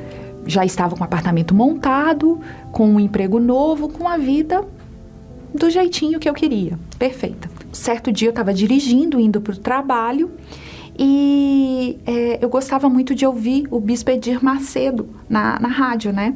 [0.45, 2.41] já estava com o apartamento montado,
[2.73, 4.65] com um emprego novo, com a vida
[5.55, 7.51] do jeitinho que eu queria, perfeita.
[7.73, 10.31] Certo dia eu estava dirigindo, indo para o trabalho
[10.99, 16.35] e é, eu gostava muito de ouvir o Bispo Edir Macedo na, na rádio, né?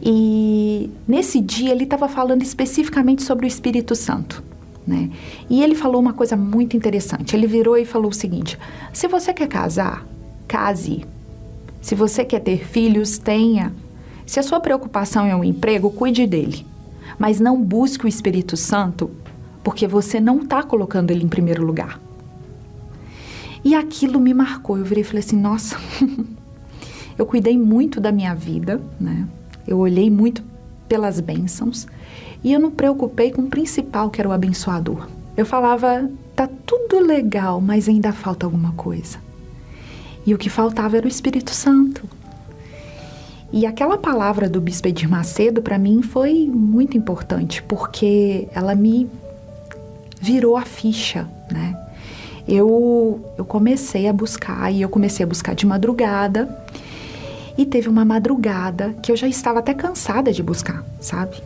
[0.00, 4.42] E nesse dia ele estava falando especificamente sobre o Espírito Santo.
[4.86, 5.10] Né?
[5.48, 7.34] E ele falou uma coisa muito interessante.
[7.36, 8.58] Ele virou e falou o seguinte:
[8.92, 10.06] se você quer casar,
[10.46, 11.04] case.
[11.80, 13.72] Se você quer ter filhos, tenha.
[14.26, 16.64] Se a sua preocupação é um emprego, cuide dele
[17.20, 19.10] mas não busque o Espírito Santo
[19.62, 22.00] porque você não está colocando ele em primeiro lugar.
[23.62, 24.78] E aquilo me marcou.
[24.78, 25.76] Eu virei e falei assim: nossa,
[27.18, 29.28] eu cuidei muito da minha vida, né?
[29.68, 30.42] Eu olhei muito
[30.88, 31.86] pelas bênçãos
[32.42, 35.06] e eu não preocupei com o principal, que era o abençoador.
[35.36, 39.18] Eu falava: tá tudo legal, mas ainda falta alguma coisa.
[40.26, 42.08] E o que faltava era o Espírito Santo.
[43.52, 49.10] E aquela palavra do Bispo Edir Macedo para mim foi muito importante, porque ela me
[50.20, 51.76] virou a ficha, né?
[52.46, 56.48] Eu, eu comecei a buscar, e eu comecei a buscar de madrugada,
[57.58, 61.42] e teve uma madrugada que eu já estava até cansada de buscar, sabe?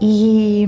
[0.00, 0.66] E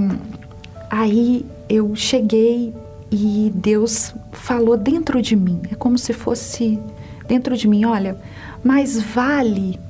[0.90, 2.74] aí eu cheguei
[3.10, 6.78] e Deus falou dentro de mim, é como se fosse
[7.26, 8.16] dentro de mim, olha,
[8.62, 9.80] mais vale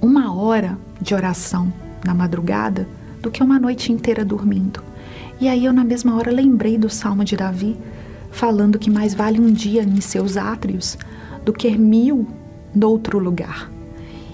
[0.00, 1.72] uma hora de oração
[2.04, 2.88] na madrugada
[3.20, 4.82] do que uma noite inteira dormindo.
[5.40, 7.76] E aí eu, na mesma hora, lembrei do Salmo de Davi,
[8.30, 10.96] falando que mais vale um dia em seus átrios
[11.44, 12.26] do que mil
[12.74, 13.70] noutro lugar.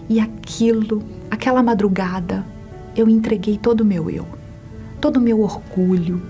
[0.09, 2.45] E aquilo, aquela madrugada,
[2.97, 4.27] eu entreguei todo o meu eu,
[5.01, 6.23] todo o meu orgulho,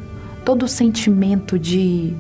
[0.45, 2.15] todo o sentimento de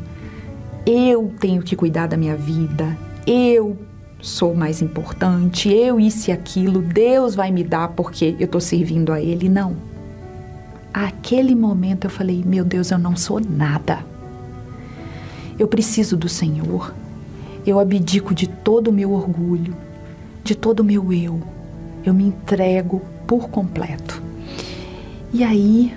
[0.86, 2.96] eu tenho que cuidar da minha vida,
[3.26, 3.76] eu
[4.24, 9.12] sou mais importante, eu isso e aquilo, Deus vai me dar porque eu estou servindo
[9.12, 9.50] a Ele.
[9.50, 9.76] Não.
[10.92, 14.04] Aquele momento eu falei: meu Deus, eu não sou nada.
[15.58, 16.94] Eu preciso do Senhor.
[17.66, 19.76] Eu abdico de todo o meu orgulho,
[20.42, 21.40] de todo o meu eu.
[22.04, 24.22] Eu me entrego por completo.
[25.32, 25.94] E aí,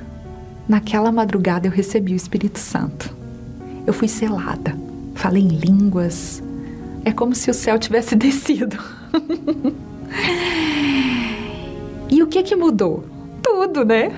[0.68, 3.14] naquela madrugada, eu recebi o Espírito Santo.
[3.86, 4.78] Eu fui selada.
[5.14, 6.42] Falei em línguas,
[7.08, 8.78] é como se o céu tivesse descido.
[12.10, 13.06] e o que que mudou?
[13.42, 14.12] Tudo, né?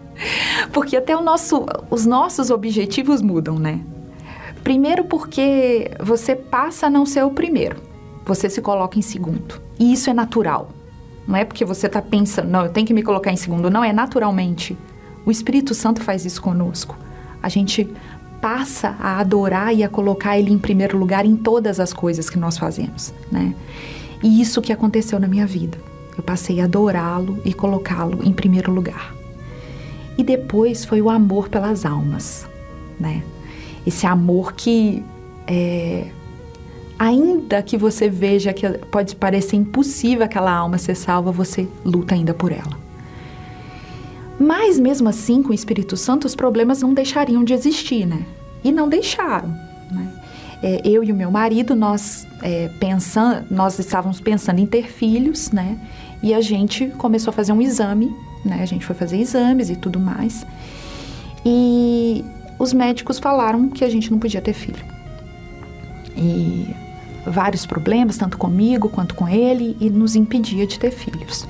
[0.72, 3.80] porque até nosso, os nossos objetivos mudam, né?
[4.64, 7.76] Primeiro porque você passa a não ser o primeiro.
[8.24, 9.60] Você se coloca em segundo.
[9.78, 10.70] E isso é natural.
[11.28, 13.84] Não é porque você está pensando, não, eu tenho que me colocar em segundo, não,
[13.84, 14.76] é naturalmente.
[15.26, 16.96] O Espírito Santo faz isso conosco.
[17.42, 17.92] A gente
[18.40, 22.38] passa a adorar e a colocar Ele em primeiro lugar em todas as coisas que
[22.38, 23.54] nós fazemos, né?
[24.22, 25.78] E isso que aconteceu na minha vida.
[26.16, 29.14] Eu passei a adorá-lo e colocá-lo em primeiro lugar.
[30.16, 32.46] E depois foi o amor pelas almas,
[32.98, 33.22] né?
[33.86, 35.04] Esse amor que
[35.46, 36.06] é,
[36.98, 42.32] ainda que você veja que pode parecer impossível aquela alma ser salva, você luta ainda
[42.32, 42.85] por ela.
[44.38, 48.24] Mas mesmo assim, com o Espírito Santo, os problemas não deixariam de existir, né?
[48.62, 49.48] E não deixaram.
[49.90, 50.08] Né?
[50.62, 52.70] É, eu e o meu marido, nós é,
[53.50, 55.78] nós estávamos pensando em ter filhos, né?
[56.22, 58.60] E a gente começou a fazer um exame, né?
[58.62, 60.46] A gente foi fazer exames e tudo mais.
[61.44, 62.24] E
[62.58, 64.84] os médicos falaram que a gente não podia ter filho.
[66.16, 66.66] E
[67.26, 71.46] vários problemas, tanto comigo quanto com ele, e nos impedia de ter filhos.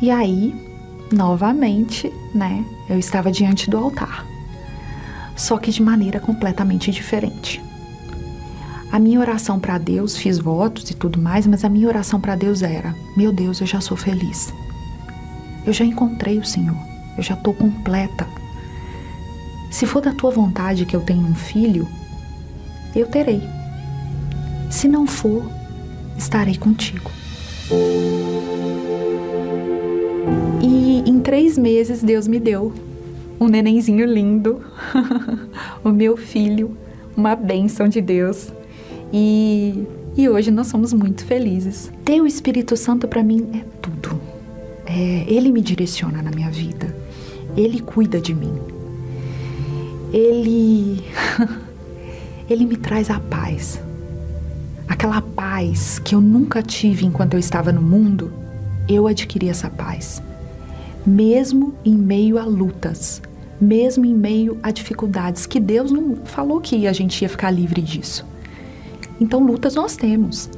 [0.00, 0.54] E aí,
[1.12, 4.26] novamente, né, eu estava diante do altar.
[5.36, 7.62] Só que de maneira completamente diferente.
[8.92, 12.34] A minha oração para Deus, fiz votos e tudo mais, mas a minha oração para
[12.34, 14.52] Deus era: Meu Deus, eu já sou feliz.
[15.64, 16.76] Eu já encontrei o Senhor.
[17.16, 18.26] Eu já estou completa.
[19.70, 21.86] Se for da tua vontade que eu tenha um filho,
[22.94, 23.42] eu terei.
[24.68, 25.48] Se não for,
[26.16, 27.10] estarei contigo.
[31.30, 32.72] Três meses Deus me deu
[33.38, 34.60] um nenenzinho lindo,
[35.84, 36.76] o meu filho,
[37.16, 38.52] uma bênção de Deus.
[39.12, 41.88] E, e hoje nós somos muito felizes.
[42.04, 44.20] Ter o Espírito Santo para mim é tudo.
[44.84, 46.92] É, ele me direciona na minha vida.
[47.56, 48.52] Ele cuida de mim.
[50.12, 51.04] Ele
[52.50, 53.80] ele me traz a paz
[54.88, 58.32] aquela paz que eu nunca tive enquanto eu estava no mundo,
[58.88, 60.20] eu adquiri essa paz.
[61.06, 63.22] Mesmo em meio a lutas,
[63.60, 67.82] mesmo em meio a dificuldades, que Deus não falou que a gente ia ficar livre
[67.82, 68.26] disso.
[69.20, 70.50] Então, lutas nós temos.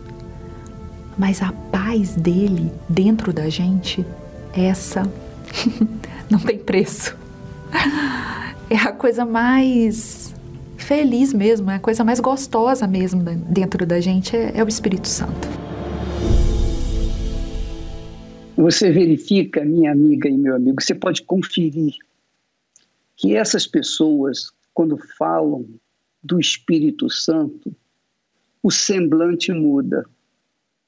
[1.19, 4.05] Mas a paz dele dentro da gente,
[4.55, 5.03] essa
[6.31, 7.17] não tem preço.
[8.71, 10.35] É a coisa mais
[10.77, 15.09] feliz mesmo, é a coisa mais gostosa mesmo dentro da gente é, é o Espírito
[15.09, 15.62] Santo.
[18.63, 21.97] Você verifica, minha amiga e meu amigo, você pode conferir
[23.17, 25.69] que essas pessoas, quando falam
[26.23, 27.75] do Espírito Santo,
[28.63, 30.07] o semblante muda.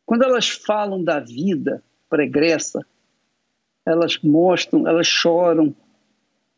[0.07, 2.87] Quando elas falam da vida pregressa,
[3.85, 5.75] elas mostram, elas choram.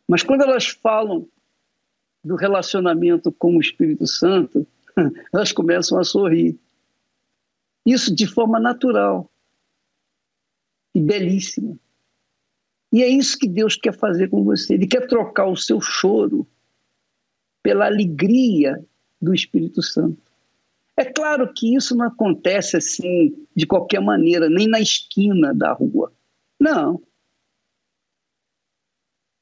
[0.07, 1.27] Mas quando elas falam
[2.23, 4.67] do relacionamento com o Espírito Santo,
[5.33, 6.59] elas começam a sorrir.
[7.87, 9.31] Isso de forma natural
[10.97, 11.79] e belíssima.
[12.91, 14.73] E é isso que Deus quer fazer com você.
[14.73, 16.49] Ele quer trocar o seu choro
[17.63, 18.83] pela alegria
[19.21, 20.23] do Espírito Santo.
[20.97, 26.15] É claro que isso não acontece assim de qualquer maneira, nem na esquina da rua.
[26.59, 27.03] Não.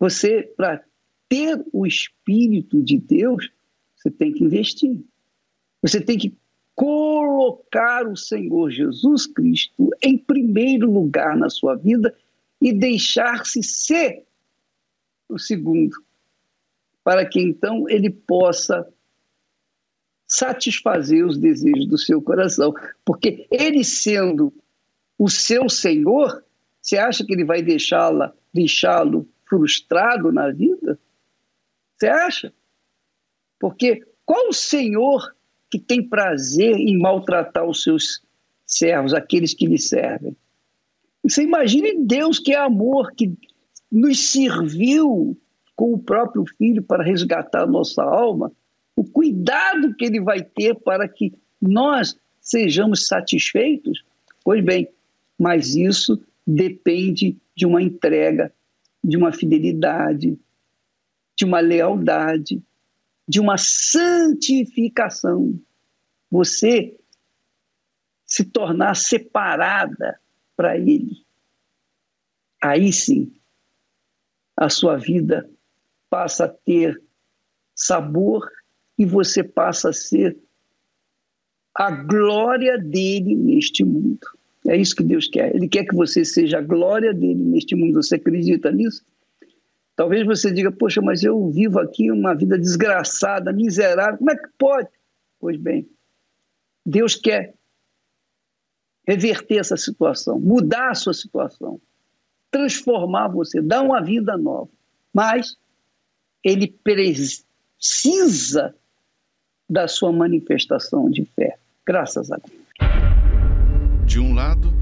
[0.01, 0.85] Você, para
[1.29, 3.49] ter o Espírito de Deus,
[3.95, 5.05] você tem que investir.
[5.81, 6.37] Você tem que
[6.75, 12.15] colocar o Senhor Jesus Cristo em primeiro lugar na sua vida
[12.61, 14.25] e deixar-se ser
[15.29, 15.97] o segundo,
[17.03, 18.89] para que então ele possa
[20.27, 22.75] satisfazer os desejos do seu coração.
[23.05, 24.53] Porque ele sendo
[25.19, 26.45] o seu Senhor,
[26.81, 30.99] você acha que ele vai deixá-la, deixá-lo frustrado na vida?
[31.97, 32.53] Você acha?
[33.59, 35.35] Porque qual senhor
[35.75, 38.23] que tem prazer em maltratar os seus
[38.65, 40.37] servos, aqueles que lhe servem?
[41.25, 43.33] Você imagine Deus que é amor, que
[43.91, 45.37] nos serviu
[45.75, 48.53] com o próprio Filho para resgatar a nossa alma,
[48.95, 54.05] o cuidado que ele vai ter para que nós sejamos satisfeitos?
[54.45, 54.89] Pois bem,
[55.37, 58.53] mas isso depende de uma entrega,
[59.03, 60.39] de uma fidelidade,
[61.37, 62.63] de uma lealdade,
[63.27, 65.59] de uma santificação.
[66.31, 66.97] Você
[68.25, 70.21] se tornar separada
[70.57, 71.25] para Ele.
[72.63, 73.33] Aí sim,
[74.57, 75.51] a sua vida
[76.09, 77.03] passa a ter
[77.75, 78.49] sabor
[78.97, 80.39] e você passa a ser
[81.75, 84.27] a glória dele neste mundo.
[84.67, 85.55] É isso que Deus quer.
[85.55, 88.03] Ele quer que você seja a glória dele neste mundo.
[88.03, 89.05] Você acredita nisso?
[89.97, 94.49] Talvez você diga, poxa, mas eu vivo aqui uma vida desgraçada, miserável, como é que
[94.59, 94.89] pode?
[95.39, 95.89] Pois bem,
[96.85, 97.55] Deus quer
[99.07, 101.81] reverter essa situação, mudar a sua situação,
[102.51, 104.71] transformar você, dar uma vida nova.
[105.13, 105.57] Mas
[106.43, 107.45] ele precisa
[109.69, 111.57] da sua manifestação de fé.
[111.87, 112.65] Graças a Deus.
[114.05, 114.73] De um lado,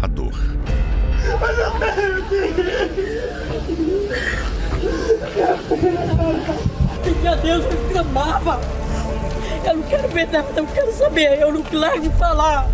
[0.00, 0.32] a dor.
[7.04, 8.60] Pedir a Deus que eu clamava.
[9.64, 12.66] Eu não quero ver nada, eu quero saber, eu não quero falar.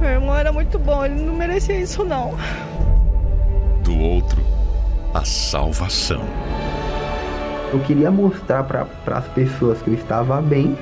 [0.00, 2.34] Meu irmão era muito bom, ele não merecia isso não.
[3.84, 4.42] Do outro,
[5.14, 6.22] a salvação.
[7.72, 8.86] Eu queria mostrar para
[9.16, 10.76] as pessoas que eu estava bem,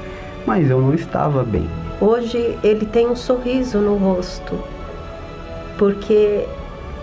[0.46, 1.68] mas eu não estava bem.
[2.00, 4.58] Hoje ele tem um sorriso no rosto,
[5.76, 6.46] porque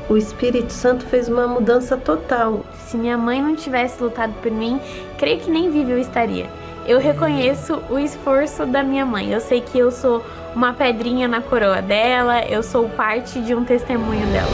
[0.08, 2.64] o Espírito Santo fez uma mudança total.
[2.86, 4.80] Se minha mãe não tivesse lutado por mim,
[5.18, 6.50] creio que nem viva eu estaria.
[6.86, 9.32] Eu reconheço o esforço da minha mãe.
[9.32, 10.24] Eu sei que eu sou
[10.56, 14.52] uma pedrinha na coroa dela, eu sou parte de um testemunho dela.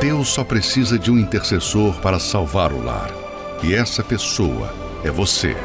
[0.00, 3.10] Deus só precisa de um intercessor para salvar o lar.
[3.62, 4.72] E essa pessoa
[5.04, 5.56] é você.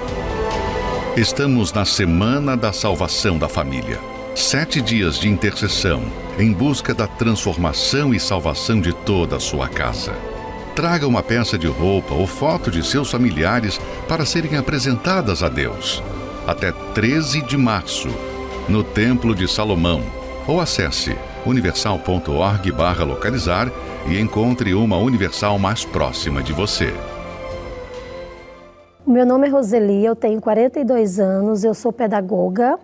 [1.15, 3.99] Estamos na Semana da Salvação da Família.
[4.35, 6.03] Sete dias de intercessão
[6.37, 10.13] em busca da transformação e salvação de toda a sua casa.
[10.75, 16.03] Traga uma peça de roupa ou foto de seus familiares para serem apresentadas a Deus.
[16.45, 18.09] Até 13 de março,
[18.69, 20.03] no Templo de Salomão.
[20.47, 23.71] Ou acesse universal.org/localizar
[24.07, 26.93] e encontre uma Universal mais próxima de você.
[29.05, 32.77] Meu nome é Roseli, eu tenho 42 anos, eu sou pedagoga.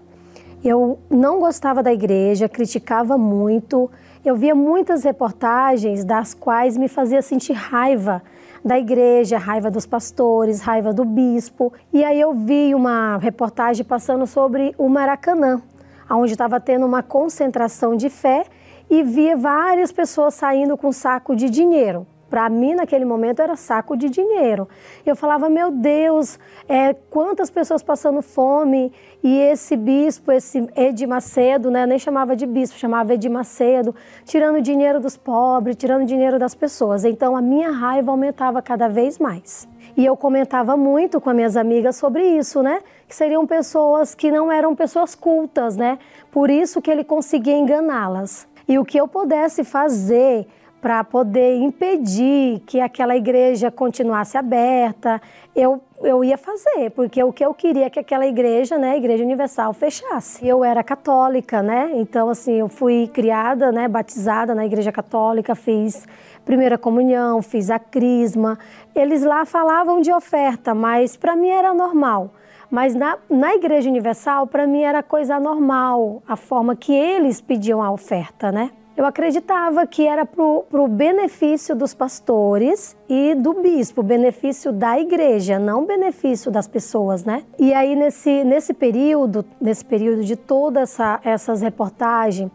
[0.64, 3.92] Eu não gostava da igreja, criticava muito.
[4.24, 8.24] Eu via muitas reportagens das quais me fazia sentir raiva
[8.64, 11.74] da igreja, raiva dos pastores, raiva do bispo.
[11.92, 15.62] E aí eu vi uma reportagem passando sobre o Maracanã,
[16.10, 18.46] onde estava tendo uma concentração de fé
[18.90, 22.08] e via várias pessoas saindo com saco de dinheiro.
[22.34, 24.68] Para mim, naquele momento, era saco de dinheiro.
[25.06, 28.92] Eu falava, meu Deus, é, quantas pessoas passando fome.
[29.24, 33.94] E esse bispo, esse Ed Macedo, né, nem chamava de bispo, chamava Ed Macedo,
[34.26, 37.06] tirando dinheiro dos pobres, tirando dinheiro das pessoas.
[37.06, 39.68] Então, a minha raiva aumentava cada vez mais.
[39.96, 42.82] E eu comentava muito com as minhas amigas sobre isso, né?
[43.08, 46.00] Que seriam pessoas que não eram pessoas cultas, né?
[46.32, 48.48] Por isso que ele conseguia enganá-las.
[48.68, 50.48] E o que eu pudesse fazer
[50.84, 55.22] para poder impedir que aquela igreja continuasse aberta,
[55.56, 58.98] eu, eu ia fazer, porque o que eu queria é que aquela igreja, né, a
[58.98, 60.46] Igreja Universal, fechasse.
[60.46, 66.06] Eu era católica, né, então assim, eu fui criada, né, batizada na Igreja Católica, fiz
[66.44, 68.60] primeira comunhão, fiz a crisma.
[68.94, 72.32] Eles lá falavam de oferta, mas para mim era normal.
[72.70, 77.82] Mas na, na Igreja Universal, para mim era coisa normal, a forma que eles pediam
[77.82, 78.70] a oferta, né?
[78.96, 85.58] Eu acreditava que era para o benefício dos pastores e do bispo, benefício da igreja,
[85.58, 87.44] não benefício das pessoas, né?
[87.58, 92.52] E aí nesse, nesse período, nesse período de todas essa, essas reportagens,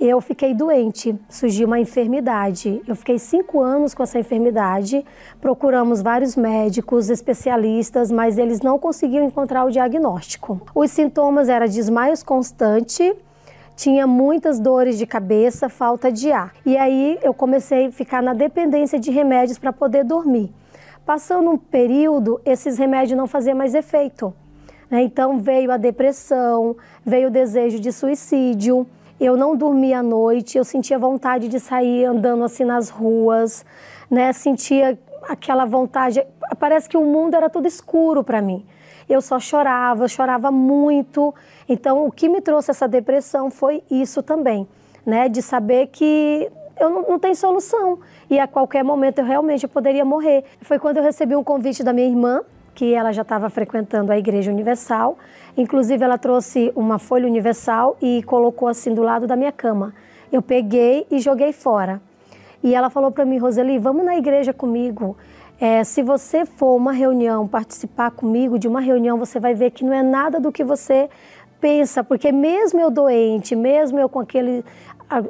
[0.00, 2.82] eu fiquei doente, surgiu uma enfermidade.
[2.88, 5.04] Eu fiquei cinco anos com essa enfermidade,
[5.40, 10.60] procuramos vários médicos, especialistas, mas eles não conseguiam encontrar o diagnóstico.
[10.74, 13.14] Os sintomas eram desmaios constante,
[13.76, 16.52] tinha muitas dores de cabeça, falta de ar.
[16.64, 20.52] E aí eu comecei a ficar na dependência de remédios para poder dormir.
[21.04, 24.32] Passando um período, esses remédios não faziam mais efeito.
[24.90, 25.02] Né?
[25.02, 28.86] Então veio a depressão, veio o desejo de suicídio.
[29.18, 33.64] Eu não dormia à noite, eu sentia vontade de sair andando assim nas ruas,
[34.10, 34.32] né?
[34.32, 34.98] Sentia
[35.28, 36.24] aquela vontade.
[36.58, 38.66] Parece que o mundo era tudo escuro para mim
[39.12, 41.34] eu só chorava, chorava muito.
[41.68, 44.66] Então, o que me trouxe essa depressão foi isso também,
[45.04, 45.28] né?
[45.28, 47.98] De saber que eu não, não tenho solução
[48.28, 50.44] e a qualquer momento eu realmente poderia morrer.
[50.62, 52.42] Foi quando eu recebi um convite da minha irmã,
[52.74, 55.18] que ela já estava frequentando a Igreja Universal.
[55.56, 59.94] Inclusive, ela trouxe uma folha universal e colocou assim do lado da minha cama.
[60.32, 62.00] Eu peguei e joguei fora.
[62.62, 65.16] E ela falou para mim, Roseli, vamos na igreja comigo.
[65.60, 69.84] É, se você for uma reunião, participar comigo de uma reunião, você vai ver que
[69.84, 71.08] não é nada do que você
[71.62, 74.64] pensa, porque mesmo eu doente, mesmo eu com aquele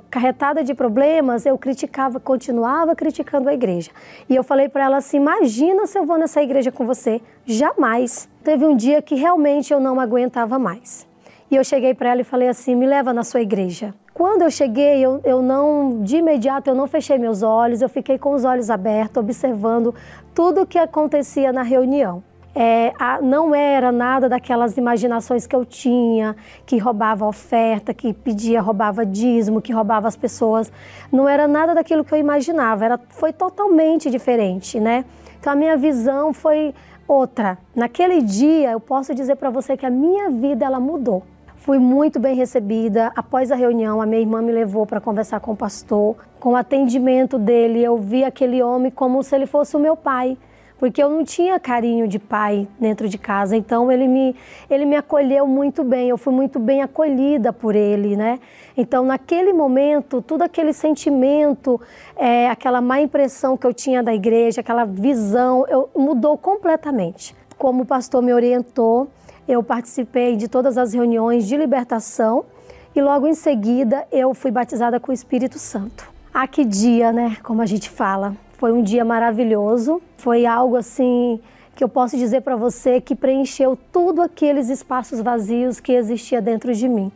[0.08, 3.90] carretada de problemas, eu criticava, continuava criticando a igreja.
[4.28, 7.20] E eu falei para ela assim: imagina se eu vou nessa igreja com você.
[7.44, 8.28] Jamais.
[8.42, 11.06] Teve um dia que realmente eu não aguentava mais.
[11.50, 13.94] E eu cheguei para ela e falei assim: me leva na sua igreja.
[14.14, 18.18] Quando eu cheguei, eu, eu não, de imediato, eu não fechei meus olhos, eu fiquei
[18.18, 19.94] com os olhos abertos, observando
[20.34, 22.22] tudo o que acontecia na reunião.
[22.54, 26.36] É, a, não era nada daquelas imaginações que eu tinha,
[26.66, 30.70] que roubava oferta, que pedia, roubava dízimo, que roubava as pessoas.
[31.10, 35.04] Não era nada daquilo que eu imaginava, era, foi totalmente diferente, né?
[35.40, 36.74] Então a minha visão foi
[37.08, 37.58] outra.
[37.74, 41.22] Naquele dia, eu posso dizer para você que a minha vida ela mudou.
[41.56, 43.12] Fui muito bem recebida.
[43.14, 46.16] Após a reunião, a minha irmã me levou para conversar com o pastor.
[46.40, 50.36] Com o atendimento dele, eu vi aquele homem como se ele fosse o meu pai
[50.82, 53.56] porque eu não tinha carinho de pai dentro de casa.
[53.56, 54.34] Então ele me,
[54.68, 58.40] ele me acolheu muito bem, eu fui muito bem acolhida por ele, né?
[58.76, 61.80] Então naquele momento, todo aquele sentimento,
[62.16, 67.32] é, aquela má impressão que eu tinha da igreja, aquela visão, eu, mudou completamente.
[67.56, 69.06] Como o pastor me orientou,
[69.46, 72.44] eu participei de todas as reuniões de libertação
[72.92, 76.10] e logo em seguida eu fui batizada com o Espírito Santo.
[76.34, 77.36] Ah, que dia, né?
[77.40, 78.36] Como a gente fala.
[78.62, 81.40] Foi um dia maravilhoso, foi algo assim
[81.74, 86.72] que eu posso dizer para você que preencheu tudo aqueles espaços vazios que existia dentro
[86.72, 87.10] de mim.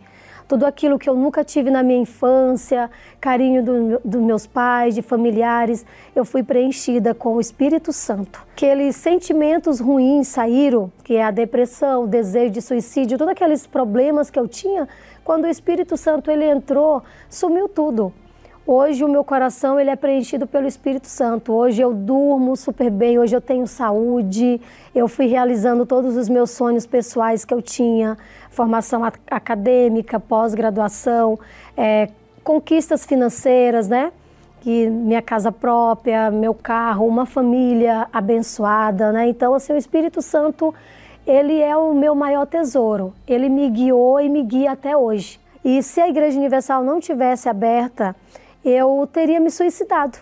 [0.49, 2.91] Tudo aquilo que eu nunca tive na minha infância,
[3.21, 5.87] carinho dos do meus pais, de familiares,
[6.17, 8.45] eu fui preenchida com o Espírito Santo.
[8.53, 14.31] Aqueles sentimentos ruins saíram, que é a depressão, o desejo de suicídio, todos aqueles problemas
[14.31, 14.89] que eu tinha,
[15.23, 18.13] quando o Espírito Santo ele entrou, sumiu tudo.
[18.69, 21.53] Hoje o meu coração ele é preenchido pelo Espírito Santo.
[21.53, 24.61] Hoje eu durmo super bem, hoje eu tenho saúde.
[24.93, 28.19] Eu fui realizando todos os meus sonhos pessoais que eu tinha,
[28.51, 31.39] formação acadêmica, pós-graduação,
[31.77, 32.09] é,
[32.43, 34.11] conquistas financeiras, né?
[34.61, 39.29] Que minha casa própria, meu carro, uma família abençoada, né?
[39.29, 40.75] Então assim o Espírito Santo
[41.25, 43.15] ele é o meu maior tesouro.
[43.29, 45.39] Ele me guiou e me guia até hoje.
[45.65, 48.15] E se a Igreja Universal não tivesse aberta
[48.69, 50.19] eu teria me suicidado.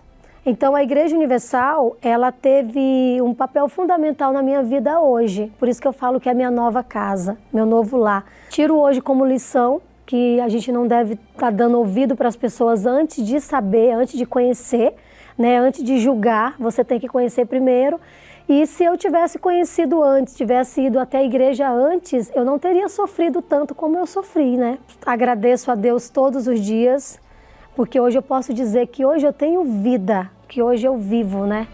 [0.46, 5.50] Então a Igreja Universal, ela teve um papel fundamental na minha vida hoje.
[5.58, 8.26] Por isso que eu falo que é minha nova casa, meu novo lar.
[8.50, 12.36] Tiro hoje como lição que a gente não deve estar tá dando ouvido para as
[12.36, 14.94] pessoas antes de saber, antes de conhecer,
[15.38, 15.56] né?
[15.56, 17.98] Antes de julgar, você tem que conhecer primeiro.
[18.46, 22.90] E se eu tivesse conhecido antes, tivesse ido até a igreja antes, eu não teria
[22.90, 24.78] sofrido tanto como eu sofri, né?
[25.06, 27.18] Agradeço a Deus todos os dias
[27.76, 31.66] porque hoje eu posso dizer que hoje eu tenho vida, que hoje eu vivo, né?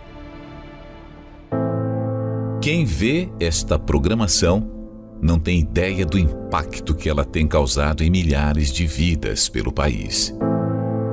[2.60, 4.70] Quem vê esta programação
[5.20, 10.34] não tem ideia do impacto que ela tem causado em milhares de vidas pelo país.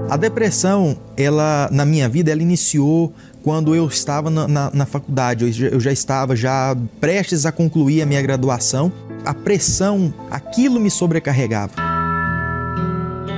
[0.09, 3.13] A depressão, ela na minha vida, ela iniciou
[3.43, 5.45] quando eu estava na, na, na faculdade.
[5.45, 8.91] Eu já, eu já estava já prestes a concluir a minha graduação.
[9.25, 11.96] A pressão, aquilo me sobrecarregava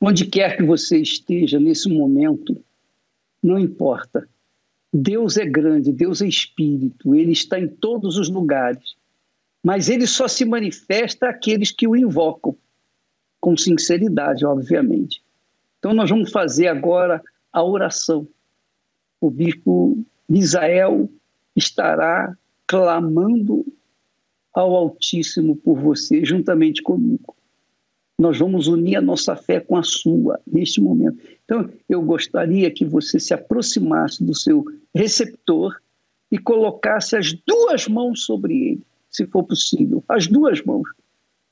[0.00, 2.56] Onde quer que você esteja nesse momento,
[3.42, 4.26] não importa.
[4.90, 8.96] Deus é grande, Deus é espírito, ele está em todos os lugares.
[9.62, 12.56] Mas ele só se manifesta àqueles que o invocam,
[13.38, 15.22] com sinceridade, obviamente.
[15.78, 17.22] Então, nós vamos fazer agora
[17.52, 18.26] a oração.
[19.20, 21.10] O bispo Misael
[21.54, 22.34] estará
[22.66, 23.66] clamando
[24.54, 27.36] ao Altíssimo por você, juntamente comigo
[28.20, 31.18] nós vamos unir a nossa fé com a sua neste momento.
[31.42, 34.62] Então, eu gostaria que você se aproximasse do seu
[34.94, 35.74] receptor
[36.30, 40.86] e colocasse as duas mãos sobre ele, se for possível, as duas mãos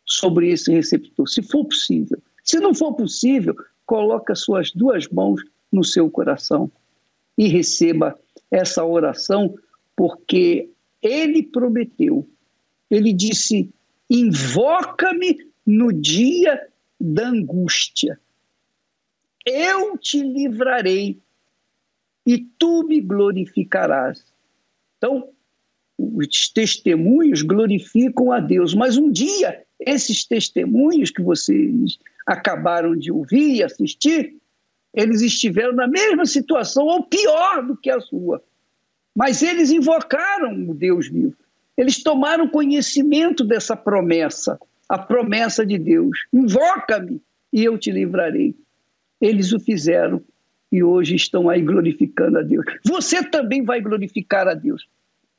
[0.05, 2.19] sobre esse receptor, se for possível.
[2.45, 3.57] Se não for possível,
[3.87, 5.43] coloque as suas duas mãos
[5.73, 6.71] no seu coração
[7.37, 8.15] e receba
[8.51, 9.55] essa oração,
[9.97, 10.69] porque
[11.01, 12.29] ele prometeu.
[12.91, 13.71] Ele disse:
[14.11, 16.67] "Invoca-me no dia
[16.99, 18.19] da angústia.
[19.45, 21.21] Eu te livrarei
[22.27, 24.25] e tu me glorificarás.
[24.97, 25.29] Então,
[25.99, 33.57] os testemunhos glorificam a Deus, mas um dia esses testemunhos que vocês acabaram de ouvir
[33.57, 34.37] e assistir,
[34.95, 38.43] eles estiveram na mesma situação ou pior do que a sua.
[39.15, 41.37] Mas eles invocaram o Deus vivo.
[41.77, 44.59] Eles tomaram conhecimento dessa promessa
[44.89, 47.21] a promessa de Deus: invoca-me
[47.53, 48.55] e eu te livrarei.
[49.21, 50.23] Eles o fizeram
[50.71, 52.65] e hoje estão aí glorificando a Deus.
[52.85, 54.87] Você também vai glorificar a Deus.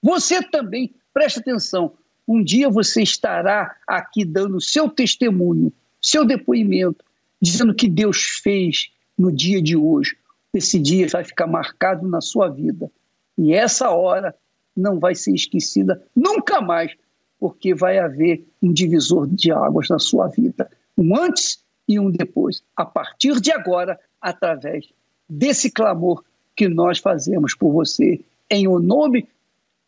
[0.01, 1.93] Você também, preste atenção,
[2.27, 7.03] um dia você estará aqui dando seu testemunho, seu depoimento,
[7.41, 10.15] dizendo que Deus fez no dia de hoje.
[10.53, 12.89] Esse dia vai ficar marcado na sua vida.
[13.37, 14.35] E essa hora
[14.75, 16.95] não vai ser esquecida nunca mais,
[17.39, 22.61] porque vai haver um divisor de águas na sua vida, um antes e um depois,
[22.75, 24.85] a partir de agora, através
[25.27, 26.23] desse clamor
[26.55, 28.19] que nós fazemos por você,
[28.49, 29.27] em o nome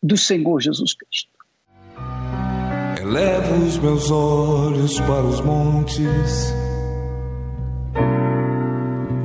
[0.02, 1.30] do Senhor Jesus Cristo.
[3.00, 6.54] Elevo os meus olhos para os montes,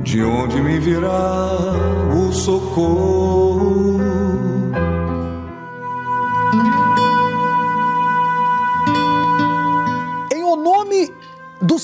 [0.02, 1.56] de onde me virá
[2.12, 3.98] o socorro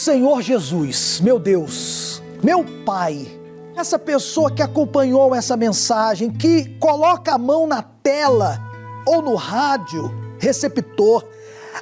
[0.05, 3.26] Senhor Jesus, meu Deus, meu Pai,
[3.74, 8.61] essa pessoa que acompanhou essa mensagem, que coloca a mão na tela
[9.07, 11.24] ou no rádio, receptor,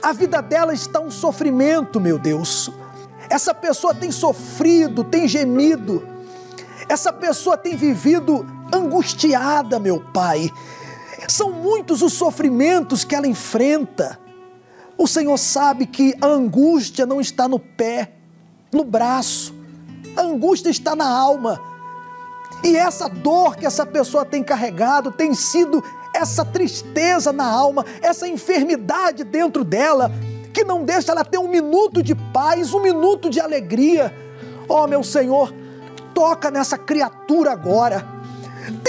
[0.01, 2.70] a vida dela está um sofrimento, meu Deus.
[3.29, 6.07] Essa pessoa tem sofrido, tem gemido,
[6.89, 10.49] essa pessoa tem vivido angustiada, meu Pai.
[11.27, 14.16] São muitos os sofrimentos que ela enfrenta.
[14.97, 18.12] O Senhor sabe que a angústia não está no pé,
[18.72, 19.55] no braço,
[20.16, 21.61] a angústia está na alma.
[22.62, 25.82] E essa dor que essa pessoa tem carregado tem sido
[26.14, 30.11] essa tristeza na alma, essa enfermidade dentro dela,
[30.53, 34.14] que não deixa ela ter um minuto de paz, um minuto de alegria.
[34.68, 35.53] Oh, meu Senhor,
[36.14, 38.22] toca nessa criatura agora.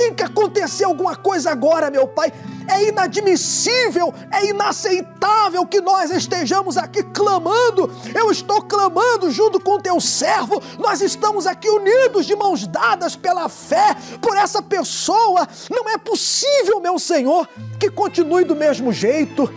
[0.03, 2.29] Tem que acontecer alguma coisa agora, meu Pai.
[2.69, 7.89] É inadmissível, é inaceitável que nós estejamos aqui clamando.
[8.13, 10.61] Eu estou clamando junto com teu servo.
[10.77, 15.47] Nós estamos aqui unidos de mãos dadas pela fé por essa pessoa.
[15.71, 17.47] Não é possível, meu Senhor,
[17.79, 19.49] que continue do mesmo jeito,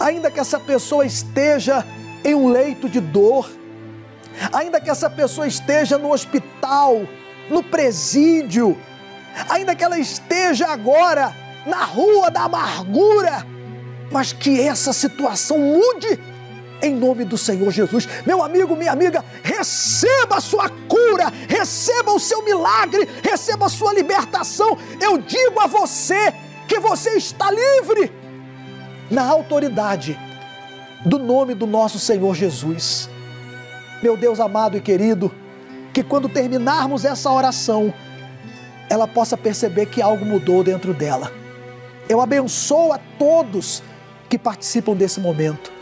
[0.00, 1.84] ainda que essa pessoa esteja
[2.24, 3.50] em um leito de dor,
[4.54, 7.02] ainda que essa pessoa esteja no hospital
[7.50, 8.76] no presídio,
[9.48, 11.34] ainda que ela esteja agora
[11.66, 13.46] na rua da amargura,
[14.10, 16.18] mas que essa situação mude
[16.82, 18.08] em nome do Senhor Jesus.
[18.26, 23.92] Meu amigo, minha amiga, receba a sua cura, receba o seu milagre, receba a sua
[23.92, 24.76] libertação.
[25.00, 26.32] Eu digo a você
[26.68, 28.12] que você está livre
[29.10, 30.18] na autoridade
[31.04, 33.08] do nome do nosso Senhor Jesus.
[34.02, 35.32] Meu Deus amado e querido,
[35.92, 37.92] que quando terminarmos essa oração,
[38.88, 41.32] ela possa perceber que algo mudou dentro dela.
[42.08, 43.82] Eu abençoo a todos
[44.28, 45.72] que participam desse momento.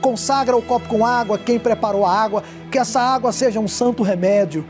[0.00, 4.02] Consagra o copo com água, quem preparou a água, que essa água seja um santo
[4.02, 4.64] remédio.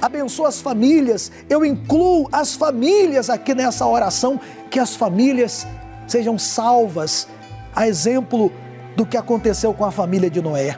[0.00, 4.38] Abençoa as famílias, eu incluo as famílias aqui nessa oração,
[4.70, 5.66] que as famílias
[6.06, 7.26] sejam salvas,
[7.74, 8.52] a exemplo
[8.94, 10.76] do que aconteceu com a família de Noé.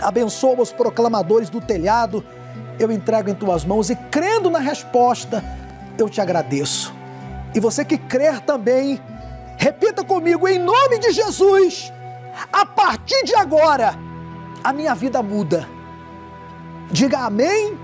[0.00, 2.24] Abençoa os proclamadores do telhado,
[2.78, 5.44] eu entrego em tuas mãos e crendo na resposta,
[6.02, 6.94] eu te agradeço.
[7.54, 9.00] E você que crer também,
[9.56, 11.92] repita comigo em nome de Jesus
[12.52, 13.94] a partir de agora,
[14.62, 15.68] a minha vida muda.
[16.90, 17.78] Diga amém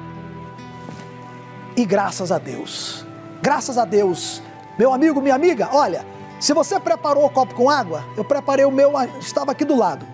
[1.77, 3.05] e graças a Deus.
[3.43, 4.43] Graças a Deus.
[4.79, 6.05] Meu amigo, minha amiga, olha,
[6.41, 10.07] se você preparou o copo com água, eu preparei o meu, estava aqui do lado.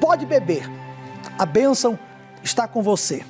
[0.00, 0.70] Pode beber.
[1.38, 1.98] A bênção
[2.42, 3.24] está com você.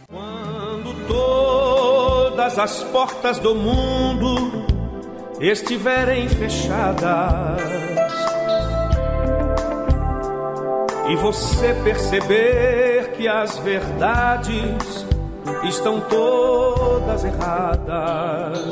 [2.48, 4.64] Todas as portas do mundo
[5.38, 7.60] estiverem fechadas
[11.10, 15.06] e você perceber que as verdades
[15.64, 18.66] estão todas erradas.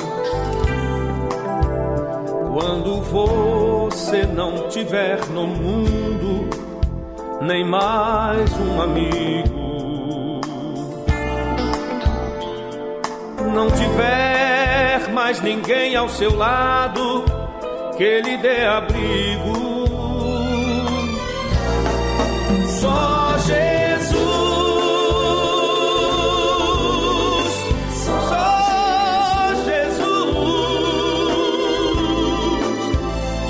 [2.55, 6.49] Quando você não tiver no mundo
[7.43, 9.66] nem mais um amigo,
[13.57, 17.24] não tiver mais ninguém ao seu lado
[17.96, 19.86] que lhe dê abrigo
[22.78, 24.12] só Jesus.
[28.04, 30.07] Só Jesus.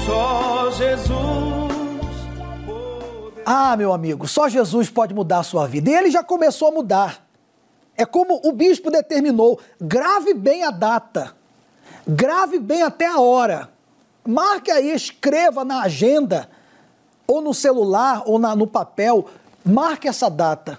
[0.06, 1.16] Só Jesus.
[3.44, 5.90] Ah, meu amigo, só Jesus pode mudar a sua vida.
[5.90, 7.25] E ele já começou a mudar.
[7.96, 11.34] É como o bispo determinou: grave bem a data,
[12.06, 13.70] grave bem até a hora.
[14.26, 16.48] Marque aí, escreva na agenda
[17.26, 19.26] ou no celular ou na, no papel,
[19.64, 20.78] marque essa data,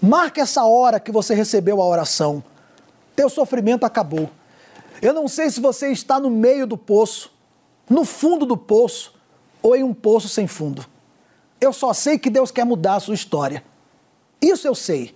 [0.00, 2.42] marque essa hora que você recebeu a oração.
[3.14, 4.30] Teu sofrimento acabou.
[5.00, 7.30] Eu não sei se você está no meio do poço,
[7.88, 9.14] no fundo do poço
[9.62, 10.84] ou em um poço sem fundo.
[11.60, 13.64] Eu só sei que Deus quer mudar a sua história.
[14.40, 15.15] Isso eu sei.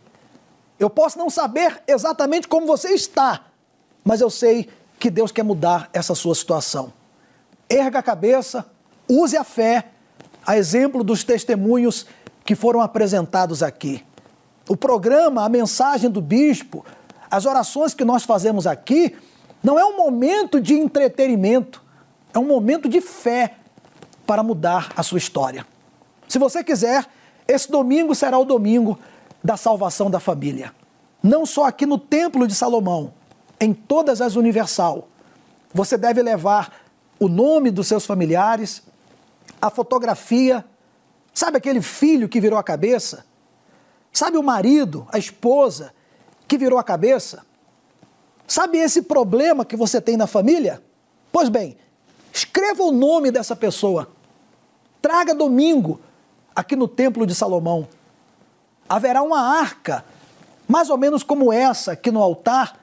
[0.81, 3.45] Eu posso não saber exatamente como você está,
[4.03, 4.67] mas eu sei
[4.99, 6.91] que Deus quer mudar essa sua situação.
[7.69, 8.67] Erga a cabeça,
[9.07, 9.89] use a fé
[10.45, 12.07] a exemplo dos testemunhos
[12.47, 14.03] que foram apresentados aqui.
[14.67, 16.83] O programa, a mensagem do bispo,
[17.31, 19.15] as orações que nós fazemos aqui,
[19.63, 21.85] não é um momento de entretenimento,
[22.33, 23.57] é um momento de fé
[24.27, 25.67] para mudar a sua história.
[26.27, 27.07] Se você quiser,
[27.47, 28.99] esse domingo será o domingo
[29.43, 30.75] da salvação da família.
[31.23, 33.13] Não só aqui no Templo de Salomão,
[33.61, 35.09] em todas as Universal.
[35.73, 36.73] Você deve levar
[37.19, 38.83] o nome dos seus familiares,
[39.61, 40.65] a fotografia.
[41.35, 43.27] Sabe aquele filho que virou a cabeça?
[44.13, 45.93] Sabe o marido, a esposa
[46.49, 47.45] que virou a cabeça?
[48.47, 50.83] Sabe esse problema que você tem na família?
[51.31, 51.77] Pois bem,
[52.33, 54.11] escreva o nome dessa pessoa.
[55.01, 56.01] Traga domingo
[56.57, 57.87] aqui no Templo de Salomão.
[58.91, 60.05] Haverá uma arca,
[60.67, 62.77] mais ou menos como essa aqui no altar,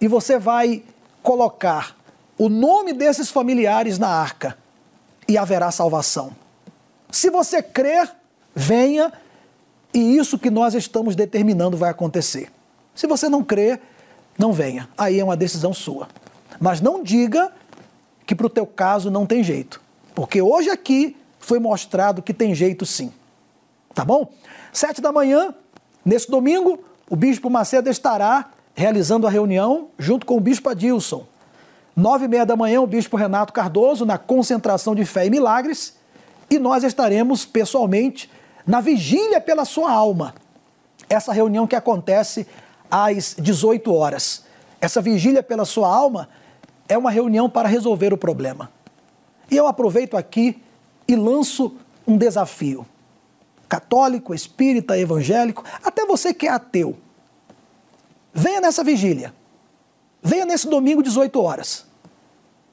[0.00, 0.82] e você vai
[1.22, 1.96] colocar
[2.36, 4.58] o nome desses familiares na arca
[5.28, 6.32] e haverá salvação.
[7.08, 8.10] Se você crer,
[8.52, 9.12] venha
[9.94, 12.50] e isso que nós estamos determinando vai acontecer.
[12.92, 13.80] Se você não crer,
[14.36, 14.88] não venha.
[14.98, 16.08] Aí é uma decisão sua.
[16.58, 17.52] Mas não diga
[18.26, 19.80] que para o teu caso não tem jeito.
[20.16, 23.12] Porque hoje aqui foi mostrado que tem jeito sim.
[23.98, 24.30] Tá bom?
[24.72, 25.52] Sete da manhã,
[26.04, 26.78] nesse domingo,
[27.10, 31.26] o Bispo Macedo estará realizando a reunião junto com o Bispo Adilson
[31.96, 35.96] Nove e meia da manhã, o Bispo Renato Cardoso na concentração de fé e milagres.
[36.48, 38.30] E nós estaremos pessoalmente
[38.64, 40.32] na vigília pela sua alma.
[41.10, 42.46] Essa reunião que acontece
[42.88, 44.44] às 18 horas.
[44.80, 46.28] Essa vigília pela sua alma
[46.88, 48.70] é uma reunião para resolver o problema.
[49.50, 50.62] E eu aproveito aqui
[51.08, 51.76] e lanço
[52.06, 52.86] um desafio.
[53.68, 56.96] Católico, espírita, evangélico, até você que é ateu.
[58.32, 59.34] Venha nessa vigília.
[60.22, 61.86] venha nesse domingo, 18 horas.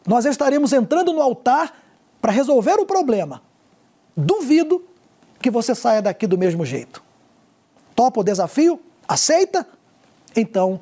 [0.05, 1.73] Nós estaremos entrando no altar
[2.21, 3.41] para resolver o problema.
[4.15, 4.83] Duvido
[5.39, 7.03] que você saia daqui do mesmo jeito.
[7.95, 8.79] Topa o desafio?
[9.07, 9.67] Aceita?
[10.35, 10.79] Então,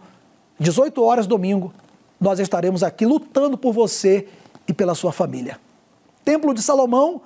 [0.60, 1.74] 18 horas domingo,
[2.20, 4.28] nós estaremos aqui lutando por você
[4.68, 5.60] e pela sua família.
[6.24, 7.22] Templo de Salomão,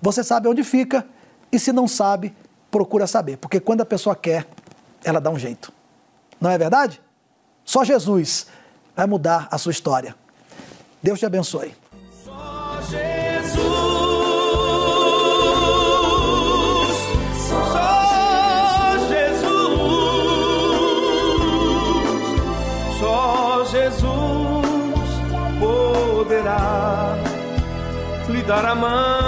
[0.00, 1.06] você sabe onde fica,
[1.50, 2.34] e se não sabe,
[2.70, 4.46] procura saber, porque quando a pessoa quer,
[5.04, 5.72] ela dá um jeito.
[6.40, 7.00] Não é verdade?
[7.64, 8.46] Só Jesus
[8.94, 10.14] vai mudar a sua história.
[11.02, 11.74] Deus te abençoe.
[12.24, 13.58] Só Jesus.
[17.48, 17.68] Só
[19.08, 19.68] Jesus.
[23.00, 24.68] Só Jesus
[25.60, 27.14] poderá
[28.28, 29.27] lhe dar a mão.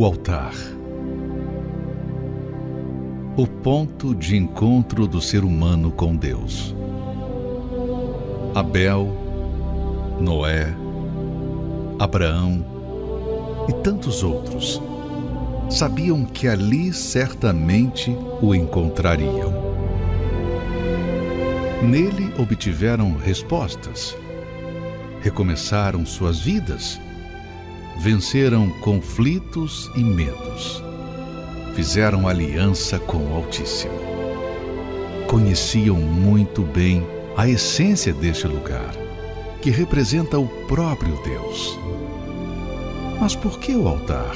[0.00, 0.54] O altar.
[3.36, 6.74] O ponto de encontro do ser humano com Deus.
[8.54, 9.14] Abel,
[10.18, 10.74] Noé,
[11.98, 12.64] Abraão
[13.68, 14.80] e tantos outros
[15.68, 19.52] sabiam que ali certamente o encontrariam.
[21.82, 24.16] Nele obtiveram respostas,
[25.20, 26.98] recomeçaram suas vidas,
[28.02, 30.82] venceram conflitos e medos,
[31.74, 33.92] fizeram aliança com o Altíssimo.
[35.26, 38.90] Conheciam muito bem a essência deste lugar,
[39.60, 41.78] que representa o próprio Deus.
[43.20, 44.34] Mas por que o altar?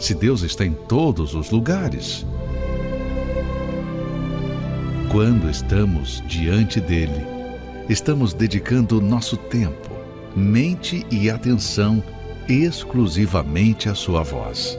[0.00, 2.26] Se Deus está em todos os lugares.
[5.08, 7.24] Quando estamos diante dele,
[7.88, 9.88] estamos dedicando nosso tempo,
[10.34, 12.02] mente e atenção
[12.48, 14.78] exclusivamente à sua voz,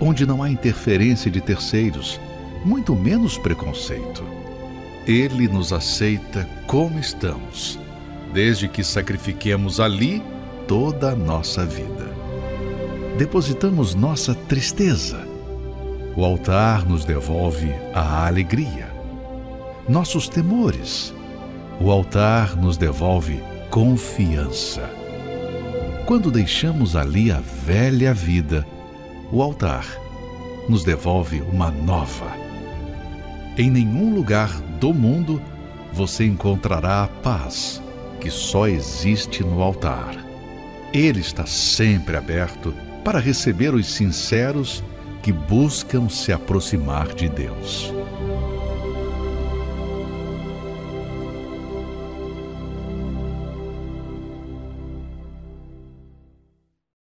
[0.00, 2.20] onde não há interferência de terceiros,
[2.64, 4.24] muito menos preconceito.
[5.06, 7.78] Ele nos aceita como estamos,
[8.32, 10.22] desde que sacrifiquemos ali
[10.66, 12.14] toda a nossa vida.
[13.18, 15.24] Depositamos nossa tristeza.
[16.16, 18.92] O altar nos devolve a alegria.
[19.88, 21.14] Nossos temores.
[21.80, 25.03] O altar nos devolve confiança.
[26.06, 28.66] Quando deixamos ali a velha vida,
[29.32, 29.86] o altar
[30.68, 32.30] nos devolve uma nova.
[33.56, 35.40] Em nenhum lugar do mundo
[35.94, 37.82] você encontrará a paz
[38.20, 40.14] que só existe no altar.
[40.92, 44.84] Ele está sempre aberto para receber os sinceros
[45.22, 47.90] que buscam se aproximar de Deus.